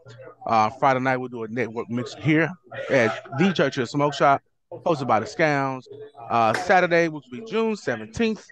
Uh, 0.46 0.70
Friday 0.70 1.00
night, 1.00 1.16
we'll 1.18 1.28
do 1.28 1.44
a 1.44 1.48
network 1.48 1.88
mix 1.90 2.14
here 2.14 2.50
at 2.90 3.24
The 3.38 3.52
Churchill 3.52 3.86
Smoke 3.86 4.14
Shop, 4.14 4.40
hosted 4.84 5.06
by 5.06 5.20
the 5.20 5.26
Scowns. 5.26 5.88
Uh, 6.30 6.54
Saturday, 6.54 7.08
which 7.08 7.24
will 7.30 7.40
be 7.40 7.44
June 7.46 7.74
17th, 7.74 8.44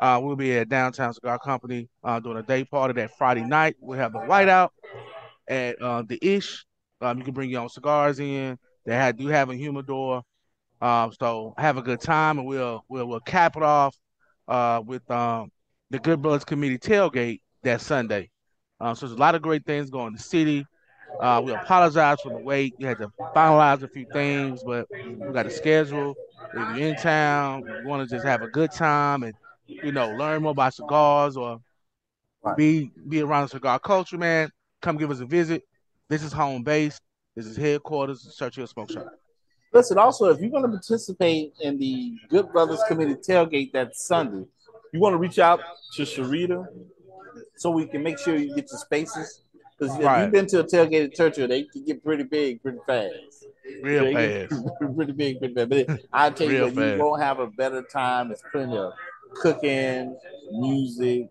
uh, 0.00 0.20
we'll 0.22 0.36
be 0.36 0.56
at 0.58 0.68
Downtown 0.68 1.12
Cigar 1.12 1.38
Company 1.38 1.88
uh, 2.02 2.20
doing 2.20 2.36
a 2.36 2.42
day 2.42 2.64
party 2.64 2.94
that 2.94 3.16
Friday 3.16 3.44
night. 3.44 3.76
We'll 3.80 3.98
have 3.98 4.12
the 4.12 4.20
whiteout 4.20 4.70
at 5.48 5.80
uh, 5.80 6.02
the 6.02 6.18
Ish. 6.20 6.64
Um, 7.00 7.18
you 7.18 7.24
can 7.24 7.34
bring 7.34 7.50
your 7.50 7.62
own 7.62 7.68
cigars 7.68 8.18
in. 8.18 8.58
They 8.84 8.94
have, 8.94 9.16
do 9.16 9.28
have 9.28 9.50
a 9.50 9.54
humidor. 9.54 10.22
Um, 10.80 11.12
so 11.18 11.54
have 11.56 11.76
a 11.78 11.82
good 11.82 12.00
time, 12.00 12.38
and 12.38 12.46
we'll 12.46 12.84
we'll 12.88 13.06
we'll 13.06 13.20
cap 13.20 13.56
it 13.56 13.62
off 13.62 13.96
uh, 14.48 14.82
with 14.84 15.08
um, 15.10 15.50
the 15.90 15.98
Good 15.98 16.20
Brothers 16.20 16.44
Committee 16.44 16.78
tailgate 16.78 17.40
that 17.62 17.80
Sunday. 17.80 18.30
Uh, 18.80 18.94
so 18.94 19.06
there's 19.06 19.16
a 19.16 19.20
lot 19.20 19.34
of 19.34 19.42
great 19.42 19.64
things 19.64 19.88
going 19.88 20.08
in 20.08 20.12
the 20.14 20.18
city. 20.18 20.66
Uh, 21.20 21.42
we 21.44 21.52
apologize 21.52 22.20
for 22.20 22.30
the 22.30 22.38
wait. 22.38 22.74
We 22.78 22.84
had 22.84 22.98
to 22.98 23.10
finalize 23.34 23.82
a 23.82 23.88
few 23.88 24.06
things, 24.12 24.62
but 24.64 24.86
we 24.90 25.32
got 25.32 25.46
a 25.46 25.50
schedule. 25.50 26.14
If 26.52 26.76
you're 26.76 26.88
in 26.88 26.96
town, 26.96 27.64
you 27.66 27.88
want 27.88 28.08
to 28.08 28.14
just 28.14 28.26
have 28.26 28.42
a 28.42 28.48
good 28.48 28.72
time 28.72 29.22
and 29.22 29.34
you 29.66 29.92
know 29.92 30.10
learn 30.10 30.42
more 30.42 30.52
about 30.52 30.74
cigars 30.74 31.36
or 31.36 31.60
be 32.56 32.90
be 33.08 33.22
around 33.22 33.44
the 33.44 33.48
cigar 33.48 33.78
culture, 33.78 34.18
man. 34.18 34.50
Come 34.82 34.96
give 34.96 35.10
us 35.10 35.20
a 35.20 35.26
visit. 35.26 35.62
This 36.08 36.22
is 36.22 36.32
home 36.32 36.62
base. 36.62 37.00
This 37.34 37.46
is 37.46 37.56
headquarters 37.56 38.34
Churchill 38.38 38.66
Smoke 38.66 38.90
Shop. 38.90 39.06
Listen, 39.72 39.98
also, 39.98 40.26
if 40.26 40.40
you're 40.40 40.50
going 40.50 40.62
to 40.62 40.68
participate 40.68 41.52
in 41.60 41.78
the 41.78 42.16
Good 42.28 42.52
Brothers 42.52 42.80
Committee 42.86 43.16
tailgate 43.16 43.72
that 43.72 43.96
Sunday, 43.96 44.46
you 44.92 45.00
want 45.00 45.14
to 45.14 45.18
reach 45.18 45.40
out 45.40 45.60
to 45.94 46.02
Sharita 46.02 46.66
so 47.56 47.70
we 47.70 47.86
can 47.86 48.02
make 48.02 48.18
sure 48.18 48.36
you 48.36 48.54
get 48.54 48.70
your 48.70 48.78
spaces. 48.78 49.43
Because 49.78 49.98
if 49.98 50.02
you've 50.22 50.30
been 50.30 50.46
to 50.46 50.60
a 50.60 50.64
tailgate 50.64 51.04
at 51.06 51.14
Churchill, 51.14 51.48
they 51.48 51.64
can 51.64 51.84
get 51.84 52.04
pretty 52.04 52.22
big 52.24 52.62
pretty 52.62 52.78
fast. 52.86 53.46
Real 53.82 54.04
They 54.04 54.46
fast. 54.48 54.62
pretty 54.96 55.12
big 55.12 55.38
pretty 55.38 55.54
fast. 55.54 55.68
But 55.68 56.00
I 56.12 56.30
tell 56.30 56.46
you, 56.48 56.52
Real 56.52 56.68
you 56.68 56.74
fast. 56.74 56.98
won't 56.98 57.22
have 57.22 57.40
a 57.40 57.46
better 57.48 57.82
time. 57.82 58.28
There's 58.28 58.42
plenty 58.52 58.76
of 58.76 58.92
cooking, 59.34 60.16
music, 60.52 61.28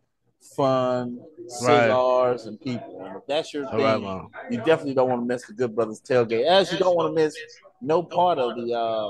fun, 0.55 1.19
cigars, 1.47 2.45
and 2.45 2.59
people. 2.59 3.05
And 3.05 3.15
if 3.17 3.25
that's 3.27 3.53
your 3.53 3.65
All 3.67 3.79
right, 3.79 3.95
thing, 3.95 4.03
man. 4.03 4.27
you 4.49 4.57
definitely 4.57 4.93
don't 4.95 5.09
want 5.09 5.21
to 5.21 5.25
miss 5.25 5.45
the 5.45 5.53
Good 5.53 5.75
Brothers 5.75 6.01
tailgate. 6.01 6.45
As 6.45 6.71
you 6.71 6.77
don't 6.79 6.95
want 6.95 7.15
to 7.15 7.23
miss 7.23 7.35
no 7.81 8.03
part 8.03 8.39
of 8.39 8.55
the 8.55 8.73
uh, 8.73 9.09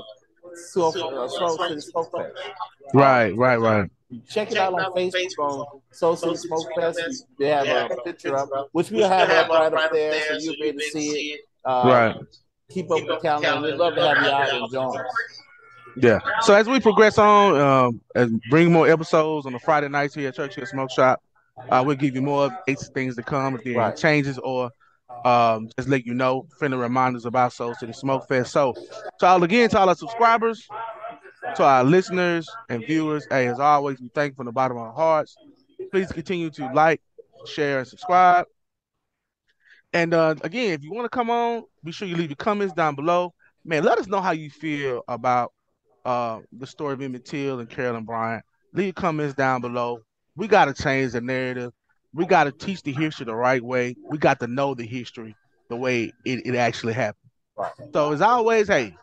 Soul, 0.54 0.88
uh, 0.88 1.28
Soul 1.28 1.58
City 1.58 1.80
Smoke 1.80 2.10
Fest. 2.16 2.32
Right, 2.92 3.34
right, 3.36 3.56
right. 3.56 3.90
Check 4.28 4.52
it 4.52 4.58
out 4.58 4.74
on 4.74 4.92
Facebook 4.92 5.38
on 5.38 5.80
Soul 5.90 6.16
City 6.16 6.36
Smoke 6.36 6.66
Fest. 6.76 7.26
They 7.38 7.48
have 7.48 7.66
a 7.90 7.96
picture 8.04 8.36
up, 8.36 8.48
which 8.72 8.90
we'll 8.90 9.08
have 9.08 9.30
up 9.30 9.48
right 9.48 9.72
up 9.72 9.92
there, 9.92 10.20
so 10.28 10.36
you'll 10.38 10.54
be 10.56 10.64
able 10.68 10.78
to 10.80 10.84
see 10.90 11.08
it. 11.32 11.40
Uh, 11.64 11.82
Right. 11.86 12.16
Keep 12.70 12.90
up 12.90 13.00
with 13.00 13.06
the 13.08 13.18
calendar. 13.20 13.48
and 13.48 13.62
We'd 13.62 13.74
love 13.74 13.94
to 13.94 14.02
have 14.08 14.22
you 14.24 14.30
out 14.30 14.50
and 14.54 14.72
join 14.72 14.98
us. 14.98 15.06
Yeah. 15.96 16.18
So 16.42 16.54
as 16.54 16.68
we 16.68 16.80
progress 16.80 17.18
on, 17.18 17.58
um, 17.60 18.00
and 18.14 18.40
bring 18.50 18.72
more 18.72 18.88
episodes 18.88 19.46
on 19.46 19.52
the 19.52 19.58
Friday 19.60 19.88
nights 19.88 20.14
here 20.14 20.28
at 20.28 20.34
Churchill 20.34 20.66
Smoke 20.66 20.90
Shop, 20.90 21.22
uh, 21.70 21.82
we'll 21.86 21.96
give 21.96 22.14
you 22.14 22.22
more 22.22 22.50
updates, 22.50 22.92
things 22.92 23.16
to 23.16 23.22
come, 23.22 23.54
if 23.56 23.64
there 23.64 23.74
are 23.74 23.88
Right. 23.90 23.96
changes 23.96 24.38
or 24.38 24.70
Um, 25.24 25.68
just 25.78 25.88
let 25.88 26.04
you 26.04 26.12
know, 26.12 26.46
friendly 26.58 26.76
reminders 26.76 27.24
about 27.24 27.52
Soul 27.52 27.74
City 27.74 27.92
Smoke 27.94 28.26
Fest. 28.28 28.50
So, 28.52 28.74
to 29.20 29.26
all 29.26 29.42
again, 29.42 29.70
to 29.70 29.78
all 29.78 29.88
our 29.88 29.94
subscribers, 29.94 30.66
to 31.56 31.64
our 31.64 31.84
listeners 31.84 32.48
and 32.68 32.84
viewers, 32.86 33.26
hey, 33.30 33.46
as 33.46 33.60
always, 33.60 34.00
we 34.00 34.08
thank 34.14 34.36
from 34.36 34.46
the 34.46 34.52
bottom 34.52 34.76
of 34.76 34.82
our 34.84 34.92
hearts. 34.92 35.36
Please 35.90 36.10
continue 36.10 36.50
to 36.50 36.70
like, 36.72 37.00
share, 37.46 37.78
and 37.78 37.88
subscribe. 37.88 38.46
And 39.92 40.12
uh, 40.12 40.34
again, 40.42 40.72
if 40.72 40.82
you 40.82 40.92
want 40.92 41.04
to 41.04 41.08
come 41.08 41.30
on, 41.30 41.64
be 41.84 41.92
sure 41.92 42.08
you 42.08 42.16
leave 42.16 42.30
your 42.30 42.36
comments 42.36 42.74
down 42.74 42.96
below. 42.96 43.32
Man, 43.64 43.84
let 43.84 43.98
us 43.98 44.08
know 44.08 44.20
how 44.20 44.32
you 44.32 44.50
feel 44.50 45.02
about 45.06 45.52
uh, 46.04 46.40
the 46.52 46.66
story 46.66 46.94
of 46.94 47.00
Emmett 47.00 47.24
Till 47.24 47.60
and 47.60 47.70
Carolyn 47.70 48.04
Bryant. 48.04 48.44
Leave 48.72 48.86
your 48.86 48.92
comments 48.94 49.34
down 49.34 49.60
below. 49.60 50.00
We 50.36 50.48
got 50.48 50.64
to 50.64 50.74
change 50.74 51.12
the 51.12 51.20
narrative. 51.20 51.72
We 52.12 52.26
got 52.26 52.44
to 52.44 52.52
teach 52.52 52.82
the 52.82 52.92
history 52.92 53.26
the 53.26 53.34
right 53.34 53.62
way. 53.62 53.94
We 54.10 54.18
got 54.18 54.40
to 54.40 54.46
know 54.48 54.74
the 54.74 54.86
history 54.86 55.36
the 55.68 55.76
way 55.76 56.12
it, 56.24 56.46
it 56.46 56.56
actually 56.56 56.92
happened. 56.92 57.30
So, 57.92 58.12
as 58.12 58.20
always, 58.20 58.66
hey, 58.66 58.96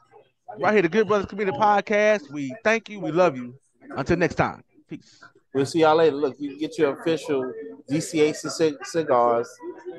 right 0.60 0.74
here, 0.74 0.82
the 0.82 0.90
Good 0.90 1.08
Brothers 1.08 1.28
Community 1.28 1.58
Podcast, 1.58 2.30
we 2.32 2.54
thank 2.64 2.90
you. 2.90 3.00
We 3.00 3.12
love 3.12 3.36
you. 3.36 3.56
Until 3.96 4.18
next 4.18 4.36
time. 4.36 4.64
Peace. 4.88 5.22
We'll 5.54 5.66
see 5.66 5.82
y'all 5.82 5.98
later. 5.98 6.16
Look, 6.16 6.36
you 6.40 6.52
can 6.52 6.60
get 6.60 6.78
your 6.78 7.00
official 7.00 7.52
GCAC 7.90 8.86
cigars, 8.86 9.50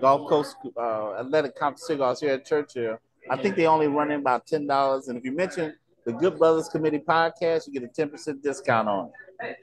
Gulf 0.01 0.29
Coast 0.29 0.57
uh, 0.77 1.15
Athletic 1.21 1.57
Conference 1.59 1.87
cigars 1.87 2.21
here 2.21 2.35
at 2.35 2.47
Churchill. 2.47 2.99
I 3.31 3.37
think 3.37 3.57
they 3.57 3.67
only 3.67 3.87
run 3.87 4.11
in 4.11 4.21
about 4.21 4.47
ten 4.47 4.67
dollars, 4.67 5.09
and 5.09 5.19
if 5.19 5.25
you 5.25 5.33
mention 5.33 5.77
the 6.05 6.13
Good 6.13 6.39
Brothers 6.39 6.69
Committee 6.69 6.99
podcast, 6.99 7.67
you 7.67 7.73
get 7.75 7.83
a 7.83 7.89
ten 7.89 8.09
percent 8.09 8.43
discount 8.43 8.89
on 8.89 9.11
it. 9.41 9.59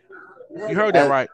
You 0.56 0.75
heard 0.75 0.95
that 0.95 1.10
right. 1.10 1.30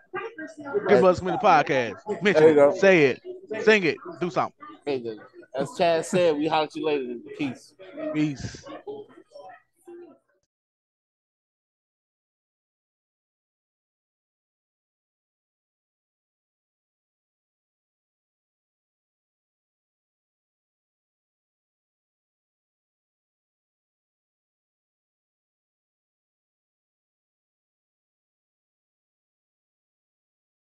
Good 0.88 1.02
Brothers 1.02 1.20
Committee 1.20 1.38
podcast. 1.38 2.22
Mention 2.22 2.58
it, 2.58 2.78
say 2.78 3.06
it, 3.08 3.22
sing 3.64 3.84
it, 3.84 3.98
do 4.22 4.30
something. 4.30 5.20
As 5.54 5.70
Chad 5.78 6.06
said, 6.06 6.38
we 6.38 6.48
holler 6.48 6.66
at 6.66 6.76
you 6.76 6.86
later. 6.86 7.16
Peace. 7.38 7.74
Peace. 8.14 8.66